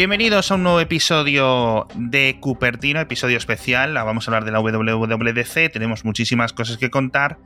[0.00, 3.92] Bienvenidos a un nuevo episodio de Cupertino, episodio especial.
[3.92, 7.36] Vamos a hablar de la WWDC, tenemos muchísimas cosas que contar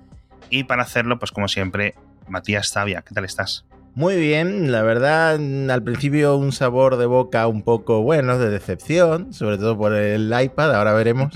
[0.51, 1.97] y para hacerlo, pues como siempre,
[2.29, 3.67] Matías Zavia, ¿qué tal estás?
[3.97, 9.33] Muy bien, la verdad, al principio un sabor de boca un poco bueno, de decepción,
[9.33, 11.35] sobre todo por el iPad, ahora veremos.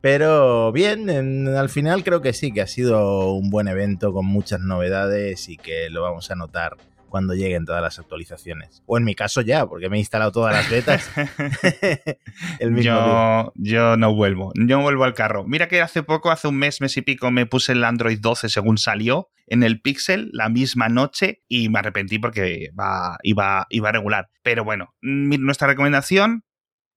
[0.00, 4.58] Pero bien, al final creo que sí, que ha sido un buen evento con muchas
[4.58, 6.76] novedades y que lo vamos a notar
[7.08, 8.82] cuando lleguen todas las actualizaciones.
[8.86, 11.10] O en mi caso ya, porque me he instalado todas las betas.
[12.58, 15.44] el mismo yo, yo no vuelvo, yo vuelvo al carro.
[15.44, 18.48] Mira que hace poco, hace un mes, mes y pico, me puse el Android 12
[18.48, 23.88] según salió en el Pixel la misma noche y me arrepentí porque iba, iba, iba
[23.88, 24.28] a regular.
[24.42, 26.44] Pero bueno, nuestra recomendación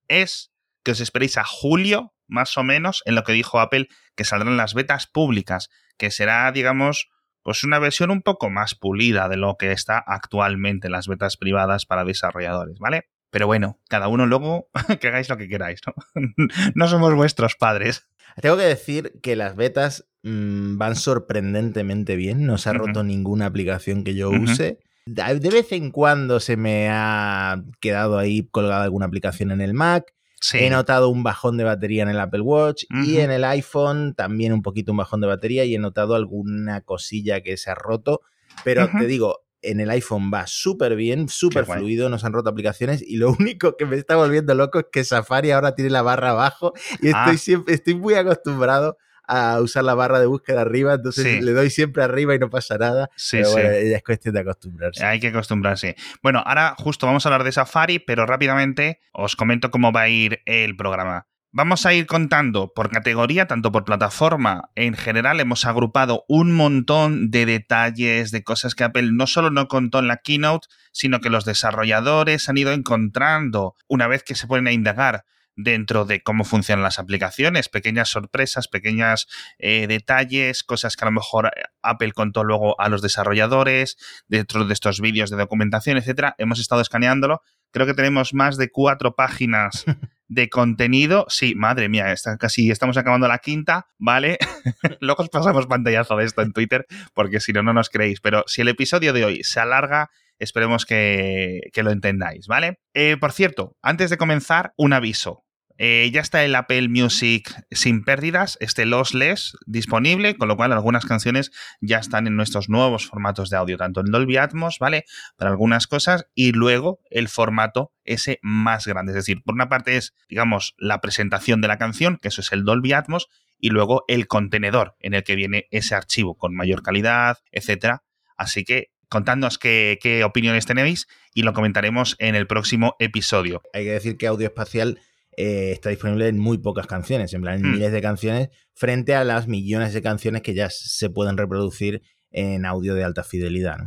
[0.08, 0.52] es
[0.84, 4.56] que os esperéis a julio, más o menos, en lo que dijo Apple, que saldrán
[4.56, 7.08] las betas públicas, que será, digamos,
[7.42, 11.36] pues una versión un poco más pulida de lo que está actualmente en las betas
[11.36, 13.08] privadas para desarrolladores, ¿vale?
[13.30, 14.68] Pero bueno, cada uno luego
[15.00, 15.94] que hagáis lo que queráis, ¿no?
[16.74, 18.08] no somos vuestros padres.
[18.40, 23.46] Tengo que decir que las betas mm, van sorprendentemente bien, no se ha roto ninguna
[23.46, 24.78] aplicación que yo use.
[25.06, 30.14] De vez en cuando se me ha quedado ahí colgada alguna aplicación en el Mac,
[30.52, 34.52] He notado un bajón de batería en el Apple Watch y en el iPhone también
[34.52, 38.22] un poquito un bajón de batería y he notado alguna cosilla que se ha roto.
[38.64, 42.50] Pero te digo, en el iPhone va súper bien, súper fluido, no se han roto
[42.50, 46.02] aplicaciones y lo único que me está volviendo loco es que Safari ahora tiene la
[46.02, 47.36] barra abajo y estoy, ah.
[47.36, 48.96] siempre, estoy muy acostumbrado
[49.30, 52.76] a usar la barra de búsqueda arriba, entonces le doy siempre arriba y no pasa
[52.78, 53.10] nada.
[53.14, 55.04] Sí, pero bueno, es cuestión de acostumbrarse.
[55.04, 55.94] Hay que acostumbrarse.
[56.20, 60.08] Bueno, ahora justo vamos a hablar de Safari, pero rápidamente os comento cómo va a
[60.08, 61.28] ir el programa.
[61.52, 64.70] Vamos a ir contando por categoría, tanto por plataforma.
[64.74, 69.68] En general hemos agrupado un montón de detalles, de cosas que Apple no solo no
[69.68, 74.48] contó en la keynote, sino que los desarrolladores han ido encontrando una vez que se
[74.48, 75.24] pueden a indagar
[75.56, 79.28] dentro de cómo funcionan las aplicaciones, pequeñas sorpresas, pequeños
[79.58, 83.96] eh, detalles, cosas que a lo mejor eh, Apple contó luego a los desarrolladores,
[84.28, 86.34] dentro de estos vídeos de documentación, etcétera.
[86.38, 87.42] Hemos estado escaneándolo.
[87.72, 89.84] Creo que tenemos más de cuatro páginas
[90.28, 91.26] de contenido.
[91.28, 94.38] Sí, madre mía, está casi estamos acabando la quinta, ¿vale?
[95.00, 98.20] luego os pasamos pantallazo de esto en Twitter, porque si no, no nos creéis.
[98.20, 100.10] Pero si el episodio de hoy se alarga,
[100.40, 102.80] esperemos que, lo entendáis, ¿vale?
[102.94, 105.44] Eh, por cierto, antes de comenzar, un aviso.
[105.82, 111.06] Eh, ya está el Apple Music sin pérdidas, este lossless disponible, con lo cual algunas
[111.06, 115.04] canciones ya están en nuestros nuevos formatos de audio, tanto en Dolby Atmos, ¿vale?
[115.38, 119.12] Para algunas cosas, y luego el formato ese más grande.
[119.12, 122.52] Es decir, por una parte es, digamos, la presentación de la canción, que eso es
[122.52, 123.28] el Dolby Atmos,
[123.58, 128.02] y luego el contenedor en el que viene ese archivo con mayor calidad, etcétera.
[128.36, 133.60] Así que contadnos qué, qué, opiniones tenéis y lo comentaremos en el próximo episodio.
[133.74, 134.98] Hay que decir que Audio Espacial
[135.36, 137.72] eh, está disponible en muy pocas canciones, en plan en hmm.
[137.72, 142.66] miles de canciones, frente a las millones de canciones que ya se pueden reproducir en
[142.66, 143.78] audio de alta fidelidad.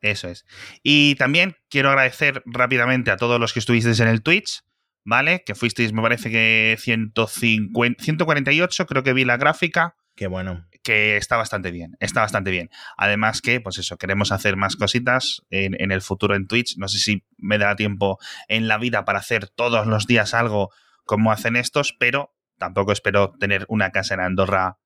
[0.00, 0.46] Eso es.
[0.82, 4.62] Y también quiero agradecer rápidamente a todos los que estuvisteis en el Twitch,
[5.04, 5.42] ¿vale?
[5.44, 9.96] Que fuisteis, me parece que 150, 148, creo que vi la gráfica.
[10.16, 10.66] Qué bueno.
[10.82, 12.70] Que está bastante bien, está bastante bien.
[12.96, 16.76] Además que, pues eso, queremos hacer más cositas en, en, el futuro en Twitch.
[16.78, 18.18] No sé si me da tiempo
[18.48, 20.70] en la vida para hacer todos los días algo
[21.04, 24.78] como hacen estos, pero tampoco espero tener una casa en Andorra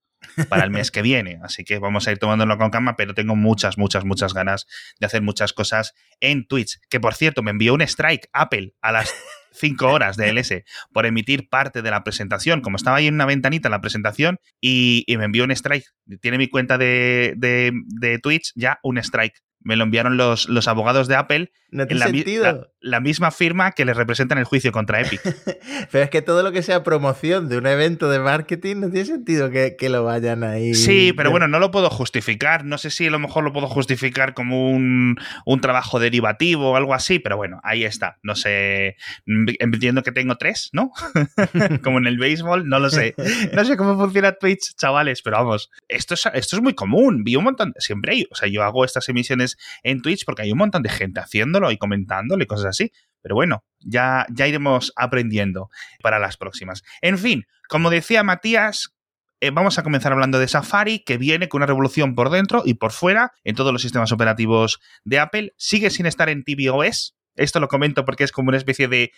[0.49, 1.39] para el mes que viene.
[1.43, 4.67] Así que vamos a ir tomándolo con calma, pero tengo muchas, muchas, muchas ganas
[4.99, 6.79] de hacer muchas cosas en Twitch.
[6.89, 9.13] Que por cierto, me envió un strike Apple a las
[9.51, 12.61] cinco horas de LS por emitir parte de la presentación.
[12.61, 15.85] Como estaba ahí en una ventanita la presentación y, me envió un strike.
[16.21, 21.07] Tiene mi cuenta de, de Twitch ya un strike me lo enviaron los, los abogados
[21.07, 25.21] de Apple en la, la, misma firma que les representa en el juicio contra Epic.
[25.91, 29.05] Pero es que todo lo que sea promoción de un evento de marketing no tiene
[29.05, 30.73] sentido que, que lo vayan ahí.
[30.73, 32.63] Sí, pero bueno, no lo puedo justificar.
[32.63, 36.75] No sé si a lo mejor lo puedo justificar como un, un trabajo derivativo o
[36.75, 38.19] algo así, pero bueno, ahí está.
[38.23, 38.95] No sé,
[39.25, 40.91] entiendo que tengo tres, ¿no?
[41.83, 43.15] como en el béisbol, no lo sé.
[43.53, 47.23] No sé cómo funciona Twitch, chavales, pero vamos, esto es, esto es muy común.
[47.23, 50.51] Vi un montón, siempre hay, o sea, yo hago estas emisiones en Twitch porque hay
[50.51, 52.91] un montón de gente haciéndolo y comentándolo y cosas así.
[53.21, 55.69] Pero bueno, ya, ya iremos aprendiendo
[56.01, 56.83] para las próximas.
[57.01, 58.95] En fin, como decía Matías,
[59.41, 62.75] eh, vamos a comenzar hablando de Safari, que viene con una revolución por dentro y
[62.75, 65.53] por fuera en todos los sistemas operativos de Apple.
[65.57, 67.15] Sigue sin estar en tvOS.
[67.35, 69.11] Esto lo comento porque es como una especie de,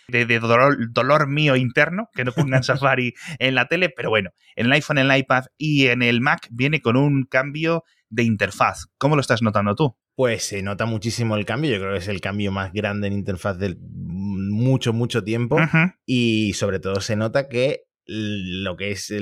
[0.92, 4.98] dolor, mío interno, que no pongan Safari en la tele, pero bueno, en el iPhone,
[4.98, 8.86] en el iPad y en el Mac viene con un cambio de interfaz.
[8.98, 9.96] ¿Cómo lo estás notando tú?
[10.14, 13.12] Pues se nota muchísimo el cambio, yo creo que es el cambio más grande en
[13.12, 15.58] interfaz del mucho, mucho tiempo.
[16.04, 19.12] Y sobre todo se nota que lo que es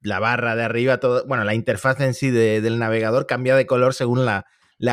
[0.00, 3.94] la barra de arriba, todo, bueno, la interfaz en sí del navegador cambia de color
[3.94, 4.46] según la,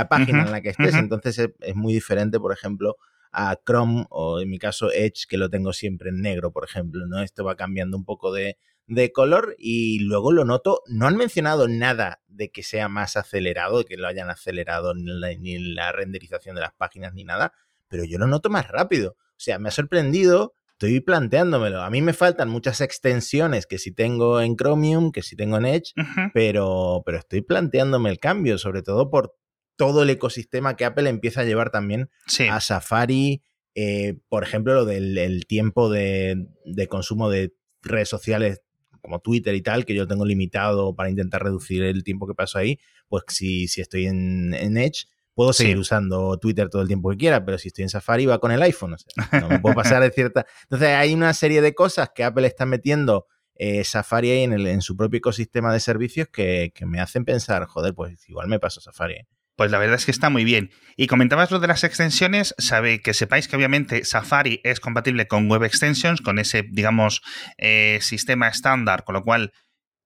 [0.10, 0.94] página en la que estés.
[0.96, 2.98] Entonces es, muy diferente, por ejemplo,
[3.32, 7.08] a Chrome o en mi caso Edge, que lo tengo siempre en negro, por ejemplo.
[7.08, 7.24] ¿no?
[7.24, 8.58] Esto va cambiando un poco de,
[8.90, 13.80] de color y luego lo noto, no han mencionado nada de que sea más acelerado,
[13.80, 17.54] de que lo hayan acelerado ni la, ni la renderización de las páginas ni nada,
[17.88, 19.12] pero yo lo noto más rápido.
[19.12, 21.82] O sea, me ha sorprendido, estoy planteándomelo.
[21.84, 25.66] A mí me faltan muchas extensiones que si tengo en Chromium, que si tengo en
[25.68, 25.94] Edge,
[26.34, 29.36] pero, pero estoy planteándome el cambio, sobre todo por
[29.76, 32.10] todo el ecosistema que Apple empieza a llevar también
[32.50, 33.44] a Safari.
[33.76, 38.64] Eh, por ejemplo, lo del tiempo de, de consumo de redes sociales
[39.02, 42.58] como Twitter y tal, que yo tengo limitado para intentar reducir el tiempo que paso
[42.58, 47.18] ahí, pues si, si estoy en, Edge, puedo seguir usando Twitter todo el tiempo que
[47.18, 48.96] quiera, pero si estoy en Safari va con el iPhone.
[49.32, 50.46] no me puedo pasar de cierta.
[50.64, 54.68] Entonces hay una serie de cosas que Apple está metiendo eh, Safari ahí en, el,
[54.68, 58.60] en, su propio ecosistema de servicios que, que, me hacen pensar, joder, pues igual me
[58.60, 59.28] paso Safari.
[59.60, 60.72] Pues la verdad es que está muy bien.
[60.96, 65.52] Y comentabas lo de las extensiones, sabe que sepáis que obviamente Safari es compatible con
[65.52, 67.22] Web Extensions, con ese, digamos,
[67.58, 69.52] eh, sistema estándar, con lo cual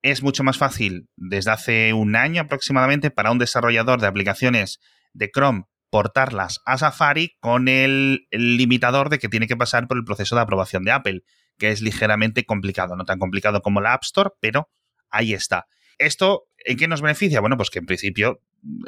[0.01, 4.79] es mucho más fácil desde hace un año aproximadamente para un desarrollador de aplicaciones
[5.13, 10.03] de Chrome portarlas a Safari con el, limitador de que tiene que pasar por el
[10.03, 11.21] proceso de aprobación de Apple,
[11.59, 14.71] que es ligeramente complicado, no tan complicado como la App Store, pero
[15.11, 15.67] ahí está.
[15.97, 17.39] ¿Esto en qué nos beneficia?
[17.39, 18.41] Bueno, pues que en principio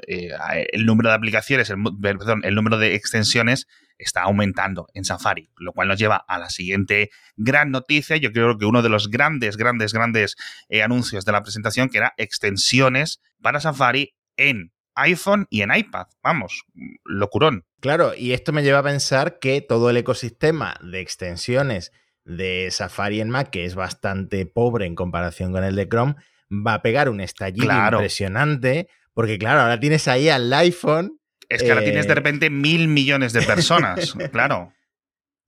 [0.08, 0.32] eh,
[0.72, 3.68] el número de aplicaciones, el, perdón, el número de extensiones
[3.98, 8.18] está aumentando en Safari, lo cual nos lleva a la siguiente gran noticia.
[8.18, 10.36] Yo creo que uno de los grandes, grandes, grandes
[10.70, 16.08] eh, anuncios de la presentación, que era extensiones para Safari en iPhone y en iPad.
[16.24, 16.66] Vamos,
[17.04, 17.66] locurón.
[17.80, 21.92] Claro, y esto me lleva a pensar que todo el ecosistema de extensiones
[22.24, 26.16] de Safari en Mac, que es bastante pobre en comparación con el de Chrome,
[26.50, 31.20] va a pegar un estallido impresionante, porque claro, ahora tienes ahí al iPhone.
[31.48, 34.72] Es que ahora tienes de eh, repente mil millones de personas, claro.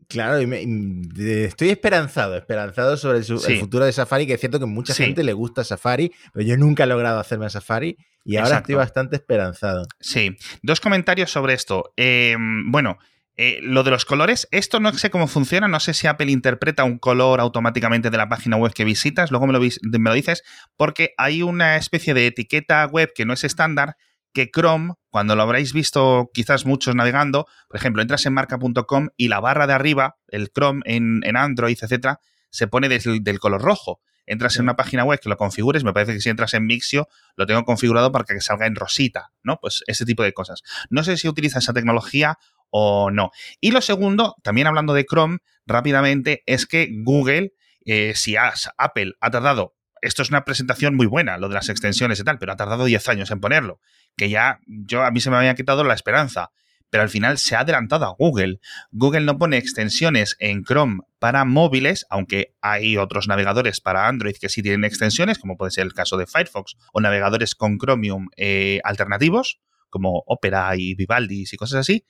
[0.10, 5.22] Claro, estoy esperanzado, esperanzado sobre el, futuro de Safari, que es cierto que mucha gente
[5.22, 9.86] le gusta Safari, pero yo nunca he logrado hacerme Safari y ahora estoy bastante esperanzado.
[10.00, 11.92] Sí, dos comentarios sobre esto.
[11.98, 12.98] Em, bueno,
[13.40, 16.84] eh, lo de los colores, esto no sé cómo funciona, no sé si Apple interpreta
[16.84, 20.44] un color automáticamente de la página web que visitas, luego me lo, me lo dices,
[20.76, 23.96] porque hay una especie de etiqueta web que no es estándar,
[24.34, 29.28] que Chrome, cuando lo habréis visto quizás muchos navegando, por ejemplo, entras en marca.com y
[29.28, 32.20] la barra de arriba, el Chrome en, Android, etcétera,
[32.50, 34.02] se pone del color rojo.
[34.26, 37.08] Entras en una página web que lo configures, me parece que si entras en Mixio
[37.38, 39.58] lo tengo configurado para que salga en rosita, ¿no?
[39.62, 40.64] Pues ese tipo de cosas.
[40.90, 42.38] No sé si utiliza esa tecnología
[42.70, 43.32] o no.
[43.62, 47.54] Y lo segundo, también hablando de Chrome, rápidamente, es que Google,
[47.86, 52.20] eh, si Apple ha tardado, esto es una presentación muy buena, lo de las extensiones
[52.20, 53.80] y tal, pero ha tardado 10 años en ponerlo,
[54.16, 56.52] que ya yo a mí se me había quitado la esperanza,
[56.90, 58.60] pero al final se ha adelantado a Google.
[58.92, 64.50] Google no pone extensiones en Chrome para móviles, aunque hay otros navegadores para Android que
[64.50, 68.80] sí tienen extensiones, como puede ser el caso de Firefox, o navegadores con Chromium eh,
[68.84, 72.06] alternativos, como Opera y Vivaldi y cosas así.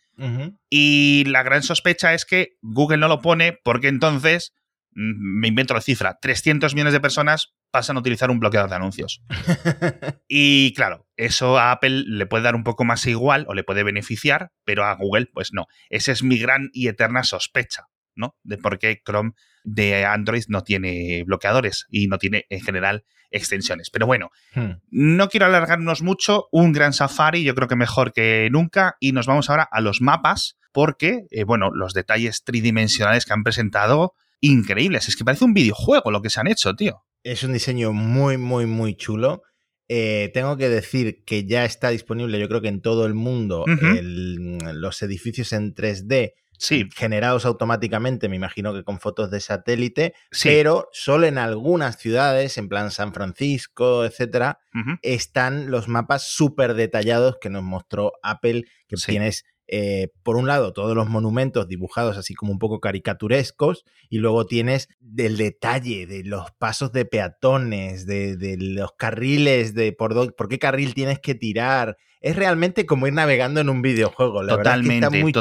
[0.69, 4.53] Y la gran sospecha es que Google no lo pone porque entonces,
[4.91, 8.75] mm, me invento la cifra, 300 millones de personas pasan a utilizar un bloqueador de
[8.75, 9.21] anuncios.
[10.27, 13.83] y claro, eso a Apple le puede dar un poco más igual o le puede
[13.83, 15.67] beneficiar, pero a Google pues no.
[15.89, 18.35] Esa es mi gran y eterna sospecha, ¿no?
[18.43, 19.31] De por qué Chrome
[19.63, 23.89] de Android no tiene bloqueadores y no tiene en general extensiones.
[23.89, 24.71] Pero bueno, hmm.
[24.89, 26.47] no quiero alargarnos mucho.
[26.51, 28.95] Un gran Safari, yo creo que mejor que nunca.
[28.99, 33.43] Y nos vamos ahora a los mapas, porque, eh, bueno, los detalles tridimensionales que han
[33.43, 35.07] presentado, increíbles.
[35.07, 37.03] Es que parece un videojuego lo que se han hecho, tío.
[37.23, 39.43] Es un diseño muy, muy, muy chulo.
[39.89, 43.63] Eh, tengo que decir que ya está disponible, yo creo que en todo el mundo,
[43.67, 46.89] los edificios en 3D sí.
[46.95, 52.69] generados automáticamente, me imagino que con fotos de satélite, pero solo en algunas ciudades, en
[52.69, 54.59] plan San Francisco, etcétera,
[55.01, 60.71] están los mapas súper detallados que nos mostró Apple, que tienes eh, por un lado,
[60.71, 66.23] todos los monumentos dibujados así como un poco caricaturescos, y luego tienes del detalle de
[66.23, 71.97] los pasos de peatones, de, los carriles, de por, por, qué carril tienes que tirar.
[72.21, 74.41] Es realmente como ir navegando en un videojuego.
[74.41, 75.33] La totalmente, muy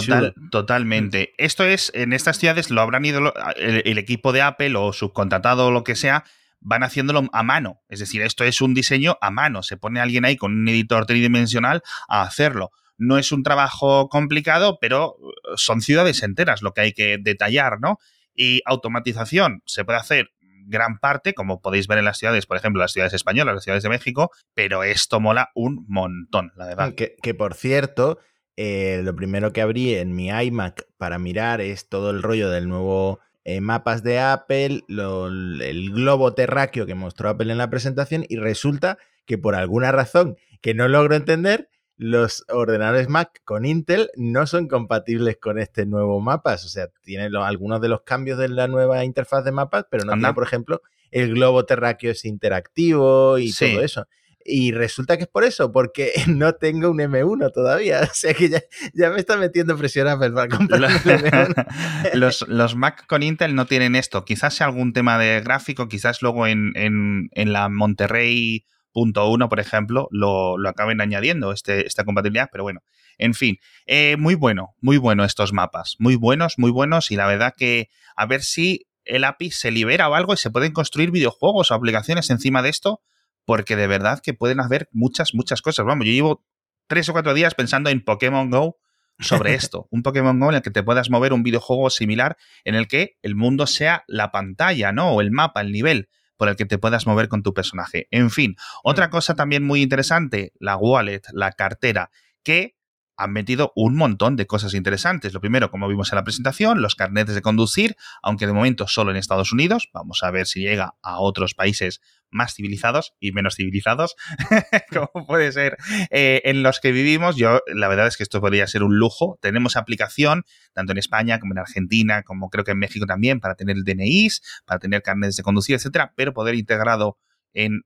[0.51, 1.33] totalmente.
[1.39, 5.71] Esto es, en estas ciudades lo habrán ido el, equipo de Apple o subcontratado o
[5.71, 6.25] lo que sea,
[6.61, 7.81] van haciéndolo a mano.
[7.89, 9.63] Es decir, esto es un diseño a mano.
[9.63, 14.79] Se pone alguien ahí con un editor tridimensional a hacerlo no es un trabajo complicado,
[14.81, 15.17] pero
[15.57, 17.99] son ciudades enteras lo que hay que detallar, ¿no?
[18.35, 20.31] Y automatización se puede hacer
[20.67, 23.85] gran parte, como podéis ver en las ciudades, por ejemplo, las ciudades españolas, las ciudades
[23.85, 26.95] de México, pero esto mola un montón, la verdad.
[26.95, 28.19] Que, que por cierto,
[28.57, 32.69] eh, lo primero que abrí en mi iMac para mirar es todo el rollo del
[32.69, 38.37] nuevo eh, mapas de Apple, el globo terráqueo que mostró Apple en la presentación y
[38.39, 44.47] resulta que por alguna razón que no logro entender, los ordenadores Mac con Intel no
[44.47, 46.65] son compatibles con este nuevo mapas.
[46.65, 50.13] O sea, tiene algunos de los cambios de la nueva interfaz de mapas, pero no
[50.13, 54.07] tiene, por ejemplo, el globo terráqueo es interactivo y todo eso.
[54.49, 58.03] Y resulta que es por eso, porque no tengo un M1 todavía.
[58.11, 61.67] O sea que ya, me está metiendo presión Apple para comprar un M1.
[62.15, 64.25] los, los, Mac con Intel no tienen esto.
[64.25, 68.65] Quizás sea algún tema de gráfico, quizás luego en, en, en la Monterrey
[68.97, 72.81] punto uno, por ejemplo, lo, acaben añadiendo este, esta compatibilidad, pero bueno,
[73.19, 77.27] en fin, eh, muy bueno, muy bueno estos mapas, muy buenos, muy buenos y la
[77.27, 81.11] verdad que a ver si el API se libera o algo y se pueden construir
[81.11, 83.03] videojuegos o aplicaciones encima de esto,
[83.45, 85.85] porque de verdad que pueden haber muchas, muchas cosas.
[85.85, 86.47] Vamos, yo llevo
[86.87, 88.79] tres o cuatro días pensando en Pokémon Go
[89.19, 92.75] sobre esto, un Pokémon Go en el que te puedas mover un videojuego similar en
[92.75, 95.11] el que el mundo sea la pantalla, ¿no?
[95.11, 98.09] O el mapa, el nivel por el que te puedas mover con tu personaje.
[98.11, 99.11] En fin, otra mm.
[99.11, 102.11] cosa también muy interesante, la wallet, la cartera,
[102.43, 102.76] que
[103.17, 105.33] han metido un montón de cosas interesantes.
[105.33, 109.11] Lo primero, como vimos en la presentación, los carnetes de conducir, aunque de momento solo
[109.11, 109.89] en Estados Unidos.
[109.93, 114.17] Vamos a ver si llega a otros países más civilizados y menos civilizados,
[114.93, 115.77] como puede ser
[116.11, 117.37] eh, en los que vivimos.
[117.37, 119.39] Yo, la verdad es que esto podría ser un lujo.
[119.41, 123.55] Tenemos aplicación, tanto en España como en Argentina, como creo que en México también, para
[123.55, 127.19] tener el DNIs, para tener carnetes de conducir, etcétera, pero poder integrado
[127.55, 127.83] en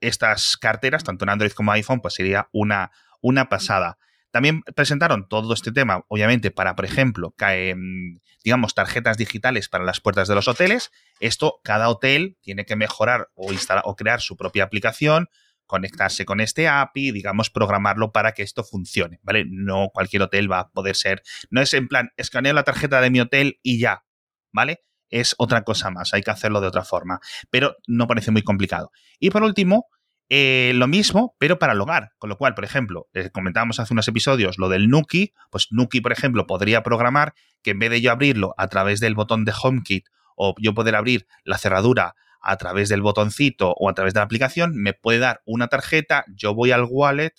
[0.00, 3.98] estas carteras, tanto en Android como iPhone, pues sería una, una pasada.
[4.30, 10.00] También presentaron todo este tema, obviamente, para, por ejemplo, mm, digamos, tarjetas digitales para las
[10.00, 10.90] puertas de los hoteles.
[11.20, 15.28] Esto, cada hotel tiene que mejorar o, instalar, o crear su propia aplicación,
[15.68, 19.44] conectarse con este API, digamos, programarlo para que esto funcione, ¿vale?
[19.46, 23.10] No cualquier hotel va a poder ser, no es en plan, escaneo la tarjeta de
[23.10, 24.04] mi hotel y ya,
[24.50, 24.80] ¿vale?
[25.10, 27.20] Es otra cosa más, hay que hacerlo de otra forma,
[27.50, 28.90] pero no parece muy complicado.
[29.20, 29.86] Y por último,
[30.30, 32.12] eh, lo mismo, pero para el hogar.
[32.18, 36.00] Con lo cual, por ejemplo, eh, comentábamos hace unos episodios lo del Nuki, pues Nuki,
[36.00, 39.52] por ejemplo, podría programar que en vez de yo abrirlo a través del botón de
[39.60, 40.06] HomeKit
[40.36, 44.24] o yo poder abrir la cerradura a través del botoncito o a través de la
[44.24, 47.32] aplicación, me puede dar una tarjeta, yo voy al wallet,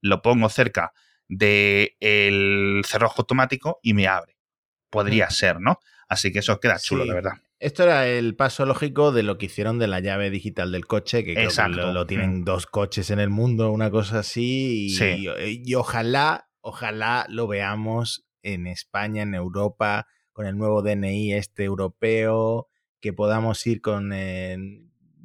[0.00, 0.92] lo pongo cerca
[1.28, 4.36] del cerrojo automático y me abre.
[4.88, 5.80] Podría ser, ¿no?
[6.08, 7.32] Así que eso queda chulo, la verdad.
[7.58, 11.24] Esto era el paso lógico de lo que hicieron de la llave digital del coche,
[11.24, 12.44] que, creo que lo, tienen mm.
[12.44, 14.94] dos coches en el mundo, una cosa así.
[15.46, 22.68] Y, ojalá, ojalá lo veamos en España, en Europa, con el nuevo DNI este europeo,
[23.00, 24.12] que podamos ir con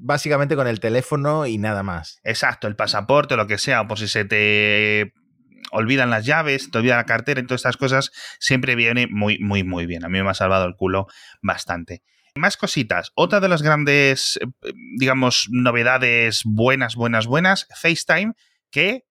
[0.02, 2.20] básicamente con el teléfono y nada más.
[2.24, 5.14] Exacto, el pasaporte, lo que sea, por si se te
[5.72, 9.64] olvidan las llaves, te olvida la cartera y todas estas cosas, siempre viene muy, muy,
[9.64, 10.04] muy bien.
[10.06, 11.08] A mí me ha salvado el culo
[11.42, 12.04] bastante.
[12.36, 13.12] Más cositas.
[13.16, 18.34] Otra de las grandes, eh, digamos, novedades buenas, buenas, buenas, FaceTime,
[18.72, 19.04] que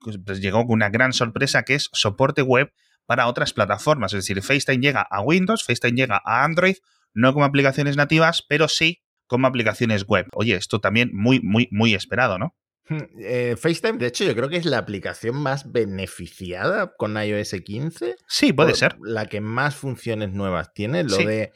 [0.00, 2.72] pues, pues, llegó con una gran sorpresa que es soporte web
[3.06, 4.12] para otras plataformas.
[4.12, 6.76] Es decir, FaceTime llega a Windows, FaceTime llega a Android,
[7.12, 10.26] no como aplicaciones nativas, pero sí como aplicaciones web.
[10.32, 12.56] Oye, esto también muy, muy, muy esperado, ¿no?
[12.88, 17.54] Hmm, eh, FaceTime, de hecho, yo creo que es la aplicación más beneficiada con iOS
[17.64, 18.16] 15.
[18.28, 18.96] Sí, puede ser.
[19.00, 21.04] La que más funciones nuevas tiene.
[21.04, 21.52] Lo de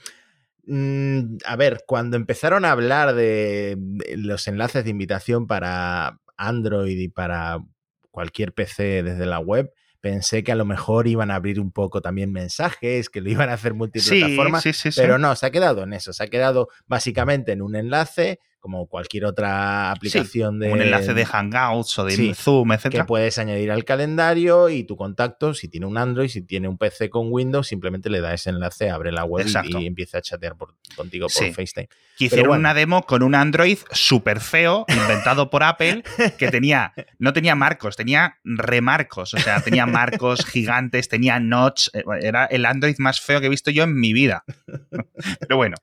[0.70, 3.78] Mm, a ver, cuando empezaron a hablar de,
[4.16, 7.64] los enlaces de invitación para Android y para
[8.10, 12.02] cualquier PC desde la web, pensé que a lo mejor iban a abrir un poco
[12.02, 15.50] también mensajes, que lo iban a hacer multiplataforma, sí, sí, sí, pero no, se ha
[15.50, 20.72] quedado en eso, se ha quedado básicamente en un enlace como cualquier otra aplicación de.
[20.72, 22.88] Un enlace de Hangouts o de Zoom, etc.
[22.88, 26.78] Que puedes añadir al calendario y tu contacto, si tiene un Android, si tiene un
[26.78, 30.56] PC con Windows, simplemente le da ese enlace, abre la web y, empieza a chatear
[30.96, 31.88] contigo por FaceTime.
[32.16, 36.02] Que hicieron una demo con un Android súper feo, inventado por Apple,
[36.38, 39.34] que tenía, no tenía marcos, tenía remarcos.
[39.34, 41.88] O sea, tenía marcos gigantes, tenía notch.
[41.92, 44.44] Eh, era el Android más feo que he visto yo en mi vida.
[45.40, 45.76] Pero bueno.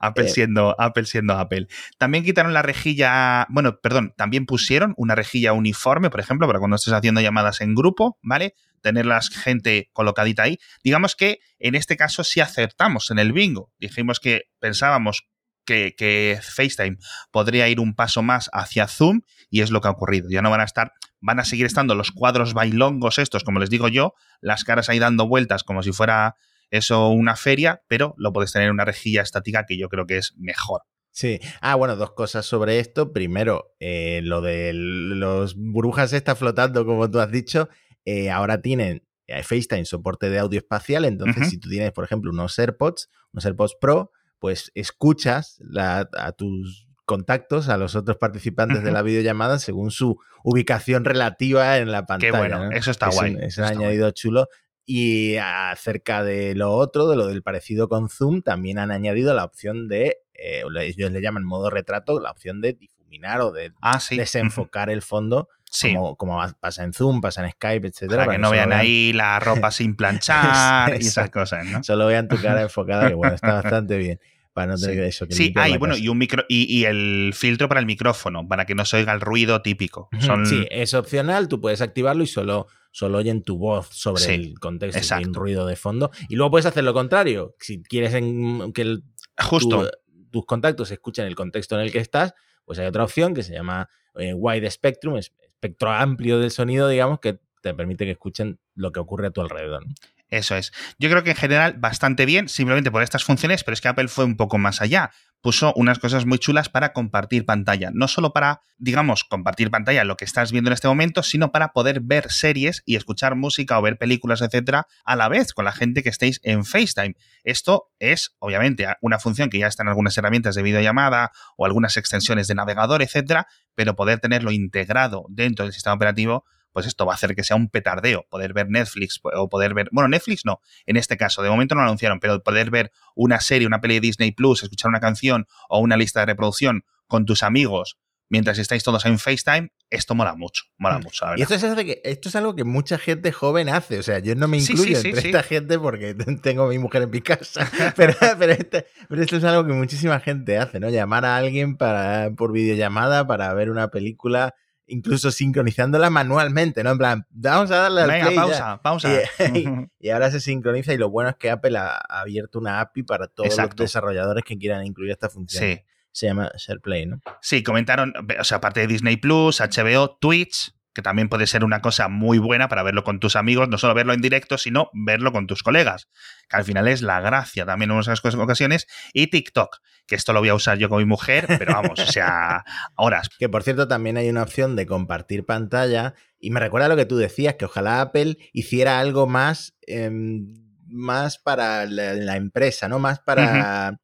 [0.00, 0.28] Apple, eh.
[0.28, 1.68] siendo, Apple siendo Apple.
[1.98, 6.76] También quitaron la rejilla, bueno, perdón, también pusieron una rejilla uniforme, por ejemplo, para cuando
[6.76, 8.54] estés haciendo llamadas en grupo, ¿vale?
[8.80, 10.58] Tener la gente colocadita ahí.
[10.82, 13.72] Digamos que en este caso sí acertamos en el bingo.
[13.78, 15.28] Dijimos que pensábamos
[15.64, 16.96] que, que, FaceTime
[17.30, 20.28] podría ir un paso más hacia Zoom y es lo que ha ocurrido.
[20.30, 23.70] Ya no van a estar, van a seguir estando los cuadros bailongos estos, como les
[23.70, 26.36] digo yo, las caras ahí dando vueltas como si fuera
[26.70, 30.18] eso una feria, pero lo puedes tener en una rejilla estática que yo creo que
[30.18, 30.82] es mejor.
[31.12, 31.40] Sí.
[31.60, 33.12] Ah, bueno, dos cosas sobre esto.
[33.12, 37.68] Primero, eh, lo de los burbujas está flotando, como tú has dicho.
[38.04, 41.04] Eh, ahora tienen eh, FaceTime soporte de audio espacial.
[41.04, 46.90] Entonces, si tú tienes, por ejemplo, unos AirPods, unos AirPods Pro, pues escuchas a tus
[47.10, 52.30] contactos a los otros participantes de la videollamada según su ubicación relativa en la pantalla.
[52.30, 53.36] Qué bueno, eso está guay.
[53.40, 54.46] es un añadido chulo.
[54.86, 59.44] Y acerca de lo otro, de lo del parecido con Zoom, también han añadido la
[59.44, 64.00] opción de, eh, ellos le llaman modo retrato, la opción de difuminar o de ah,
[64.10, 65.48] desenfocar el fondo.
[65.80, 68.24] Como, como, pasa en Zoom, pasa en Skype, etcétera.
[68.24, 71.84] Para, que no vean, ahí la ropa sin planchar y esas cosas, ¿no?
[71.84, 74.18] Solo vean tu cara enfocada, que bueno, está bastante bien.
[74.60, 75.24] Para no tener sí.
[75.24, 75.26] eso.
[75.30, 78.74] sí, ah, y bueno, y un micro y, el filtro para el micrófono, para que
[78.74, 80.10] no se oiga el ruido típico.
[80.44, 85.14] Sí, es opcional, tú puedes activarlo y solo, solo oyen tu voz sobre el contexto,
[85.14, 86.10] hay un ruido de fondo.
[86.28, 87.54] Y luego puedes hacer lo contrario.
[87.58, 89.02] Si quieres que el,
[89.38, 89.90] Justo.
[90.30, 92.34] tus contactos escuchen el contexto en el que estás,
[92.66, 97.18] pues hay otra opción que se llama eh, Wide Spectrum, espectro amplio del sonido, digamos,
[97.20, 99.84] que te permite que escuchen lo que ocurre a tu alrededor.
[100.30, 100.72] Eso es.
[100.98, 104.06] Yo creo que en general bastante bien, simplemente por estas funciones, pero es que Apple
[104.06, 105.10] fue un poco más allá.
[105.40, 107.90] Puso unas cosas muy chulas para compartir pantalla.
[107.92, 111.72] No solo para, digamos, compartir pantalla lo que estás viendo en este momento, sino para
[111.72, 115.72] poder ver series y escuchar música o ver películas, etcétera, a la vez con la
[115.72, 117.16] gente que estéis en FaceTime.
[117.42, 121.96] Esto es, obviamente, una función que ya está en algunas herramientas de videollamada o algunas
[121.96, 127.12] extensiones de navegador, etcétera, pero poder tenerlo integrado dentro del sistema operativo pues esto va
[127.12, 130.60] a hacer que sea un petardeo poder ver Netflix o poder ver, bueno, Netflix no,
[130.86, 133.94] en este caso, de momento no lo anunciaron, pero poder ver una serie, una peli
[133.94, 137.98] de Disney Plus, escuchar una canción o una lista de reproducción con tus amigos
[138.30, 141.02] mientras estáis todos en FaceTime, esto mola mucho, mola mm.
[141.02, 141.26] mucho.
[141.36, 144.20] y esto es, algo que, esto es algo que mucha gente joven hace, o sea,
[144.20, 147.68] yo no me incluyo entre esta gente porque tengo a mi mujer en mi casa,
[147.96, 148.14] pero,
[148.52, 150.88] este, pero, esto es algo que muchísima gente hace, ¿no?
[150.88, 154.54] Llamar a alguien para, por videollamada para ver una película
[154.90, 156.90] incluso sincronizándola manualmente, ¿no?
[156.90, 159.08] En plan, vamos a darle al Venga, pausa, pausa.
[160.00, 163.28] Y, ahora se sincroniza y lo bueno es que Apple ha, abierto una API para
[163.28, 165.62] todos los desarrolladores que quieran incluir esta función.
[165.62, 165.80] Sí.
[166.12, 167.20] Se llama SharePlay, ¿no?
[167.40, 171.80] Sí, comentaron, o sea, aparte de Disney Plus, HBO, Twitch, que también puede ser una
[171.80, 175.32] cosa muy buena para verlo con tus amigos, no solo verlo en directo, sino verlo
[175.32, 176.08] con tus colegas,
[176.48, 180.40] que al final es la gracia también en muchas ocasiones, y TikTok, que esto lo
[180.40, 182.64] voy a usar yo con mi mujer, pero vamos, o sea,
[182.96, 183.28] horas.
[183.38, 187.06] Que por cierto también hay una opción de compartir pantalla, y me recuerda lo que
[187.06, 190.54] tú decías, que ojalá Apple hiciera algo más, em,
[190.88, 192.98] más para la, empresa, ¿no?
[192.98, 194.00] Más para...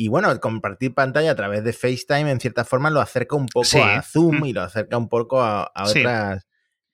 [0.00, 3.82] Y bueno, compartir pantalla a través de FaceTime en cierta forma lo acerca un poco
[3.82, 6.46] a Zoom y lo acerca un poco a, otras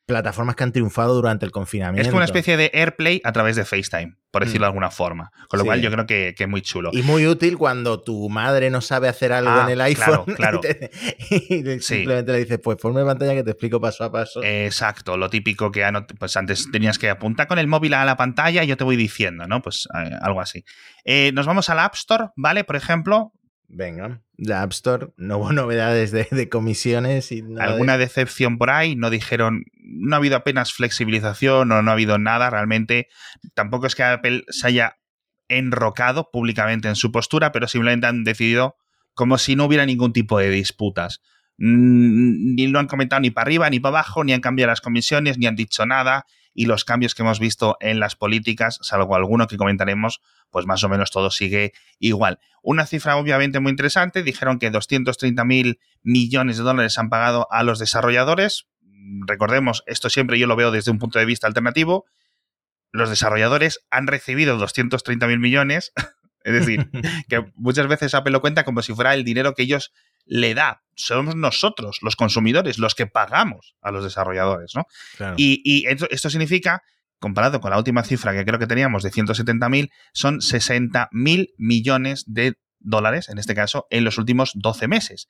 [0.07, 2.01] plataformas que han triunfado durante el confinamiento.
[2.01, 4.47] Es como una especie de AirPlay a través de FaceTime, por mm.
[4.47, 5.31] decirlo de alguna forma.
[5.47, 6.91] Con lo cual yo creo que, es muy chulo.
[6.93, 10.25] Y muy útil cuando tu madre no sabe hacer algo ah, en el iPhone.
[10.35, 10.61] Claro,
[11.31, 14.43] y, simplemente le dices, pues ponme pantalla que te explico paso a paso.
[14.43, 15.85] Exacto, lo típico que
[16.19, 18.97] pues antes tenías que apuntar con el móvil a la pantalla y yo te voy
[18.97, 19.63] diciendo, ¿no?
[19.63, 20.65] Pues eh, algo así.
[21.05, 22.65] Eh, nos vamos al App Store, ¿vale?
[22.65, 23.33] Por ejemplo,
[23.69, 28.97] Venga, la App Store, no hubo novedades de, comisiones y ¿Alguna decepción por ahí?
[28.97, 33.09] No dijeron, no ha habido apenas flexibilización o no ha habido nada realmente.
[33.55, 34.99] Tampoco es que Apple se haya
[35.49, 38.77] enrocado públicamente en su postura, pero simplemente han decidido
[39.15, 41.23] como si no hubiera ningún tipo de disputas.
[41.57, 45.39] Ni lo han comentado ni para arriba ni para abajo, ni han cambiado las comisiones,
[45.39, 46.27] ni han dicho nada.
[46.55, 50.83] Y los cambios que hemos visto en las políticas, salvo alguno que comentaremos, pues más
[50.85, 52.39] o menos todo sigue igual.
[52.63, 57.63] Una cifra obviamente muy interesante, dijeron que 230 mil millones de dólares han pagado a
[57.65, 58.67] los desarrolladores.
[59.27, 62.07] Recordemos, esto siempre yo lo veo desde un punto de vista alternativo.
[62.93, 65.93] Los desarrolladores han recibido 230 mil millones,
[66.45, 66.89] es decir,
[67.29, 69.93] que muchas veces Apple lo cuenta como si fuera el dinero que ellos
[70.27, 70.83] le da.
[70.97, 74.87] Somos nosotros, los consumidores, los que pagamos a los desarrolladores, ¿no?
[75.37, 76.83] Y, esto, significa
[77.19, 82.59] comparado con la última cifra que creo que teníamos de 170.000, son 60.000 millones de
[82.79, 85.29] dólares, en este caso, en los últimos 12 meses.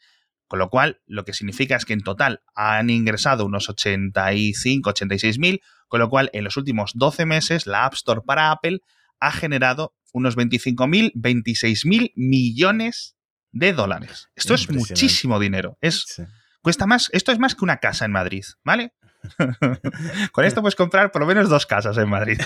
[0.49, 5.39] Con lo cual, lo que significa es que en total han ingresado unos 85, 86
[5.39, 8.81] mil, con lo cual en los últimos 12 meses la App Store para Apple
[9.21, 13.17] ha generado unos 25 mil, 26 mil millones
[13.55, 14.29] de dólares.
[14.35, 15.79] Esto es muchísimo dinero.
[15.81, 16.21] Es,
[16.61, 18.93] cuesta más, esto es más que una casa en Madrid, ¿vale?
[20.33, 22.41] Con esto puedes comprar por lo menos dos casas en Madrid.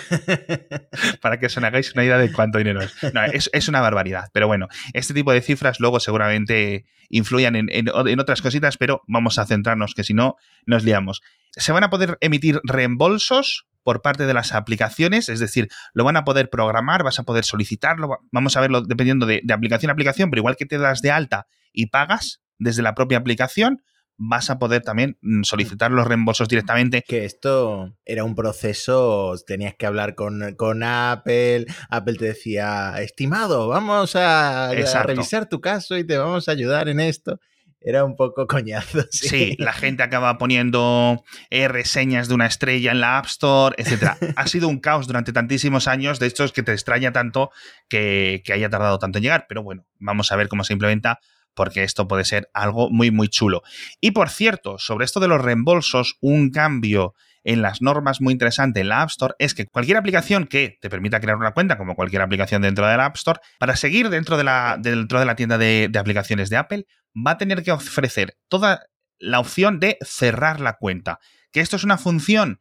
[1.21, 2.95] Para que os hagáis una idea de cuánto dinero es.
[3.13, 4.31] No, es, una barbaridad.
[4.33, 9.39] Pero bueno, este tipo de cifras luego seguramente influyan en, en otras cositas, pero vamos
[9.39, 10.37] a centrarnos, que si no,
[10.67, 11.23] nos liamos.
[11.53, 16.19] Se van a poder emitir reembolsos por parte de las aplicaciones, es decir, lo van
[16.19, 20.29] a poder programar, vas a poder solicitarlo, vamos a verlo dependiendo de, aplicación a aplicación,
[20.29, 23.83] pero igual que te das de alta y pagas desde la propia aplicación,
[24.19, 27.03] vas a poder también mm, solicitar los reembolsos directamente.
[27.07, 33.69] Que esto era un proceso, tenías que hablar con, con Apple, Apple te decía, estimado,
[33.69, 37.41] vamos a, a, revisar tu caso y te vamos a ayudar en esto
[37.81, 39.05] era un poco coñazo.
[39.11, 44.13] Sí, la gente acaba poniendo eh, reseñas de una estrella en la App Store, etc.
[44.37, 47.51] ha sido un caos durante tantísimos años, de hecho es que te extraña tanto
[47.89, 51.21] que, que haya tardado tanto en llegar, pero bueno, vamos a ver cómo se implementa
[51.59, 53.65] porque esto puede ser algo muy, muy chulo.
[54.01, 58.79] Y por cierto, sobre esto de los reembolsos, un cambio en las normas muy interesante
[58.79, 61.97] en la App Store es que cualquier aplicación que te permita crear una cuenta, como
[61.97, 65.35] cualquier aplicación dentro de la App Store, para seguir dentro de la, dentro de la
[65.35, 68.87] tienda de, de aplicaciones de Apple, va a tener que ofrecer toda
[69.19, 71.19] la opción de cerrar la cuenta.
[71.51, 72.61] Que esto es una función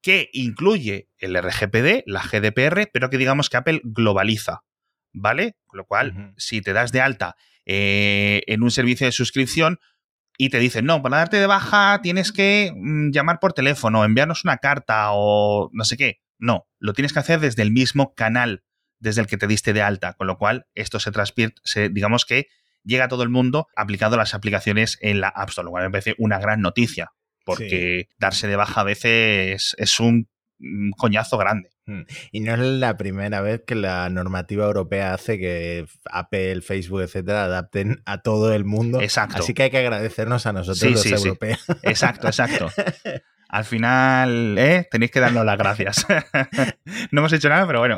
[0.00, 4.62] que incluye el RGPD, la GDPR, pero que digamos que Apple globaliza.
[5.12, 5.56] ¿Vale?
[5.66, 7.36] Con lo cual, si te das de alta
[7.68, 9.78] eh, en un servicio de suscripción,
[10.40, 14.44] y te dicen, no, para darte de baja tienes que mm, llamar por teléfono, enviarnos
[14.44, 16.20] una carta o no sé qué.
[16.38, 18.62] No, lo tienes que hacer desde el mismo canal
[19.00, 22.48] desde el que te diste de alta, con lo cual esto se transpierte, digamos que
[22.84, 25.84] llega a todo el mundo aplicado a las aplicaciones en la App Store, lo cual
[25.84, 27.12] me parece una gran noticia,
[27.44, 30.28] porque darse de baja a veces es un
[30.96, 31.70] coñazo grande.
[31.86, 32.02] Mm.
[32.32, 37.44] Y no es la primera vez que la normativa europea hace que Apple, Facebook, etcétera,
[37.44, 39.00] adapten a todo el mundo.
[39.00, 39.38] Exacto.
[39.38, 41.64] Así que hay que agradecernos a nosotros los europeos.
[41.82, 42.68] Exacto, exacto.
[43.48, 44.86] Al final, ¿eh?
[44.90, 46.06] Tenéis que darnos las gracias.
[47.10, 47.96] no hemos hecho nada, pero bueno.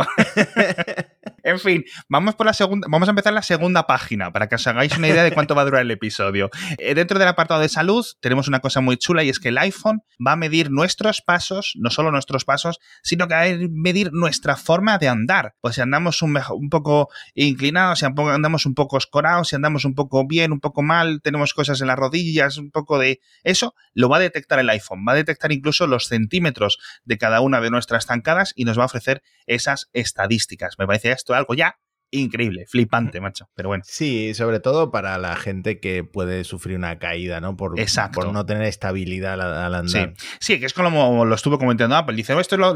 [1.42, 4.66] En fin, vamos por la segunda, vamos a empezar la segunda página para que os
[4.66, 6.50] hagáis una idea de cuánto va a durar el episodio.
[6.78, 9.58] Eh, dentro del apartado de salud tenemos una cosa muy chula y es que el
[9.58, 14.12] iPhone va a medir nuestros pasos, no solo nuestros pasos, sino que va a medir
[14.12, 15.54] nuestra forma de andar.
[15.60, 19.94] Pues si andamos un, un poco inclinados, si andamos un poco escorados, si andamos un
[19.94, 24.08] poco bien, un poco mal, tenemos cosas en las rodillas, un poco de eso, lo
[24.08, 25.04] va a detectar el iPhone.
[25.06, 28.82] Va a detectar incluso los centímetros de cada una de nuestras zancadas y nos va
[28.82, 30.76] a ofrecer esas estadísticas.
[30.78, 31.76] Me parece esto algo ya
[32.10, 33.48] increíble, flipante, macho.
[33.54, 33.82] Pero bueno.
[33.86, 37.56] Sí, sobre todo para la gente que puede sufrir una caída, ¿no?
[37.56, 37.74] Por,
[38.12, 40.14] por no tener estabilidad al, andar.
[40.40, 40.58] Sí.
[40.58, 42.16] que es como lo estuvo comentando Apple.
[42.16, 42.74] Dice, oh, esto lo,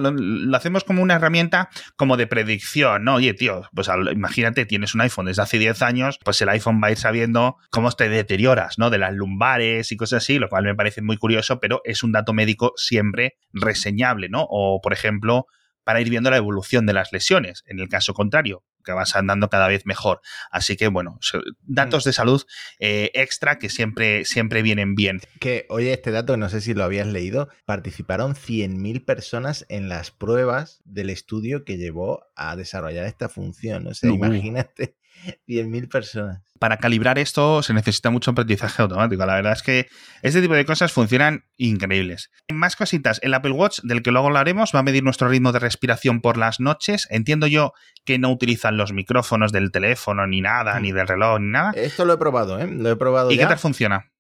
[0.57, 3.15] hacemos como una herramienta como de predicción, ¿no?
[3.15, 6.89] Oye, tío, pues imagínate, tienes un iPhone desde hace 10 años, pues el iPhone va
[6.89, 8.91] a ir sabiendo cómo te deterioras, ¿no?
[8.91, 12.13] De las lumbares y cosas así, lo cual me parece muy curioso, pero es un
[12.13, 14.47] dato médico siempre reseñable, ¿no?
[14.49, 15.47] O, por ejemplo,
[15.85, 17.63] para ir viendo la evolución de las lesiones.
[17.67, 20.21] En el caso contrario, que vas andando cada vez mejor.
[20.51, 21.19] Así que, bueno,
[21.63, 22.09] datos mm.
[22.09, 22.43] de salud
[22.79, 25.21] eh, extra que siempre, siempre vienen bien.
[25.41, 30.11] Que, oye, este dato, no sé si lo habías leído, participaron 100.000 personas en las
[30.11, 33.87] pruebas del estudio que llevó a desarrollar esta función.
[33.87, 34.97] O sea, imagínate
[35.47, 36.43] 10.000 personas.
[36.59, 39.27] Para calibrar esto se necesita mucho aprendizaje automático.
[39.27, 39.89] La verdad es que
[40.23, 42.31] este tipo de cosas funcionan increíbles.
[42.53, 43.21] Más cositas.
[43.23, 46.37] El Apple Watch, del que luego hablaremos, va a medir nuestro ritmo de respiración por
[46.37, 47.07] las noches.
[47.11, 47.73] Entiendo yo
[48.05, 51.73] que no utilizan los micrófonos del teléfono, ni nada, ni del reloj, ni nada.
[51.73, 52.67] Esto lo he probado, ¿eh?
[52.67, 53.31] Lo he probado.
[53.31, 54.11] ¿Y qué tal funciona?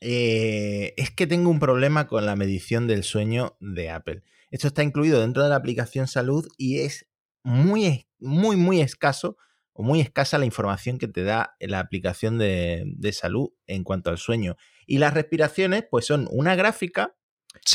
[0.00, 4.22] Eh, es que tengo un problema con la medición del sueño de Apple.
[4.50, 7.06] Esto está incluido dentro de la aplicación salud y es
[7.42, 9.36] muy, muy, muy escaso
[9.76, 14.18] o muy escasa la información que te da la aplicación de, salud en cuanto al
[14.18, 14.56] sueño.
[14.86, 17.14] Y las respiraciones, pues son una gráfica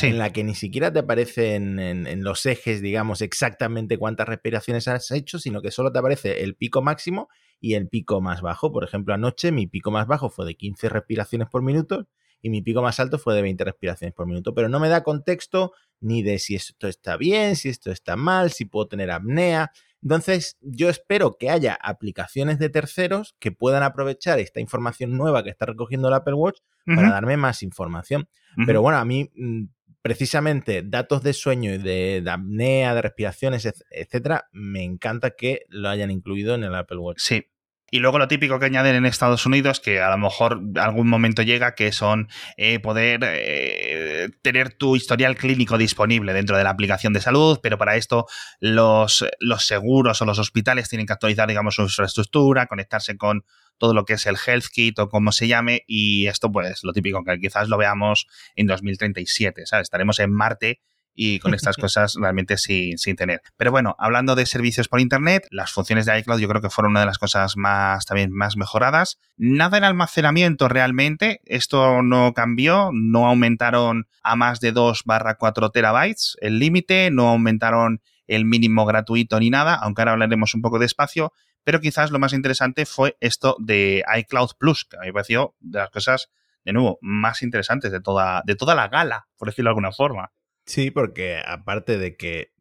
[0.02, 5.10] en la que ni siquiera te aparecen en, los ejes, digamos, exactamente cuántas respiraciones has
[5.10, 7.28] hecho, sino que solo te aparece el pico máximo
[7.60, 8.72] y el pico más bajo.
[8.72, 12.08] Por ejemplo, anoche mi pico más bajo fue de 15 respiraciones por minuto
[12.40, 15.04] y mi pico más alto fue de 20 respiraciones por minuto, pero no me da
[15.04, 19.70] contexto ni de si esto está bien, si esto está mal, si puedo tener apnea.
[20.02, 25.50] Entonces, yo espero que haya aplicaciones de terceros que puedan aprovechar esta información nueva que
[25.50, 28.28] está recogiendo el Apple Watch para darme más información.
[28.66, 29.64] Pero bueno, a mí mm,
[30.02, 36.10] precisamente datos de sueño y de, apnea, de respiraciones, etcétera, me encanta que lo hayan
[36.10, 37.20] incluido en el Apple Watch.
[37.20, 37.46] Sí,
[37.94, 41.42] Y luego lo típico que añaden en Estados Unidos, que a lo mejor algún momento
[41.42, 47.12] llega, que son eh, poder eh, tener tu historial clínico disponible dentro de la aplicación
[47.12, 48.26] de salud, pero para esto
[48.60, 53.44] los, los seguros o los hospitales tienen que actualizar, digamos, su infraestructura, conectarse con
[53.76, 56.94] todo lo que es el Health Kit o como se llame, y esto pues lo
[56.94, 58.26] típico, que quizás lo veamos
[58.56, 59.84] en 2037, ¿sabes?
[59.84, 60.80] Estaremos en Marte
[61.14, 63.42] y con estas cosas realmente sin, sin, tener.
[63.56, 66.92] Pero bueno, hablando de servicios por Internet, las funciones de iCloud yo creo que fueron
[66.92, 69.18] una de las cosas más también más mejoradas.
[69.36, 75.70] Nada en almacenamiento realmente, esto no cambió, no aumentaron a más de 2 barra 4
[75.70, 80.78] terabytes el límite, no aumentaron el mínimo gratuito ni nada, aunque ahora hablaremos un poco
[80.78, 81.32] de espacio,
[81.64, 85.54] pero quizás lo más interesante fue esto de iCloud Plus, que a mí me pareció
[85.60, 86.30] de las cosas,
[86.64, 90.32] de nuevo, más interesantes de toda, de toda la gala, por decirlo de alguna forma.
[90.64, 92.52] Sí, porque aparte de que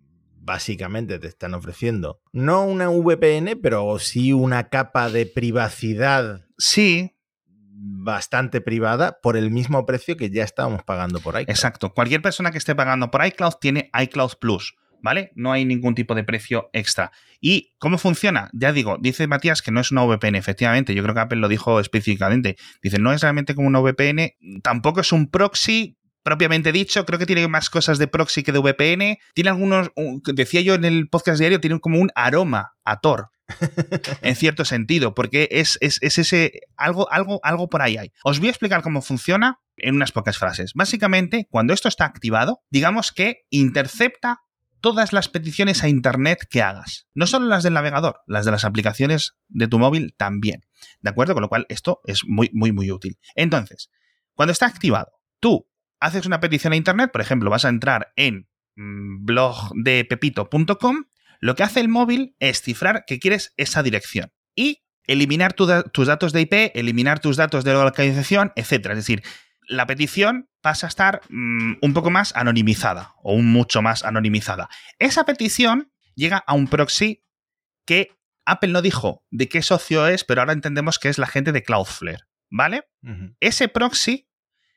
[0.44, 6.46] básicamente te están ofreciendo no una VPN, pero sí una capa de privacidad.
[6.58, 7.16] Sí.
[7.84, 11.50] Bastante privada por el mismo precio que ya estábamos pagando por iCloud.
[11.50, 11.94] Exacto.
[11.94, 14.76] Cualquier persona que esté pagando por iCloud tiene iCloud Plus.
[15.02, 15.32] ¿vale?
[15.36, 17.12] No hay ningún tipo de precio extra.
[17.40, 18.50] ¿Y cómo funciona?
[18.54, 21.48] Ya digo, dice Matías que no es una VPN, efectivamente, yo creo que Apple lo
[21.48, 22.56] dijo específicamente.
[22.82, 27.26] Dice, no es realmente como una VPN, tampoco es un proxy, propiamente dicho, creo que
[27.26, 29.18] tiene más cosas de proxy que de VPN.
[29.34, 29.92] Tiene algunos,
[30.34, 33.30] decía yo en el podcast diario, tiene como un aroma a Tor.
[34.22, 38.14] en cierto sentido, porque es, es, ese algo, algo, algo por ahí hay.
[38.24, 40.72] Os voy a explicar cómo funciona en unas pocas frases.
[40.74, 44.40] Básicamente, cuando esto está activado, digamos que intercepta
[44.80, 47.08] todas las peticiones a Internet que hagas.
[47.14, 50.62] No solo las del navegador, las de las aplicaciones de tu móvil también.
[51.02, 51.34] ¿De acuerdo?
[51.34, 53.20] Con lo cual, esto es muy, muy, muy útil.
[53.36, 53.92] Entonces,
[54.34, 55.68] cuando está activado, tú
[56.02, 61.06] haces una petición a Internet, por ejemplo, vas a entrar en mm, blogdepepito.com,
[61.40, 66.34] lo que hace el móvil es cifrar que quieres esa dirección y eliminar tus datos
[66.34, 68.72] de IP, eliminar tus datos de localización, etc.
[68.72, 69.24] Es decir,
[69.68, 74.70] la petición pasa a estar mm, un poco más anonimizada o un mucho más anonimizada.
[75.00, 77.24] Esa petición llega a un proxy
[77.86, 81.52] que Apple no dijo de qué socio es, pero ahora entendemos que es la gente
[81.52, 82.88] de Cloudflare, ¿vale?
[83.40, 84.28] Ese proxy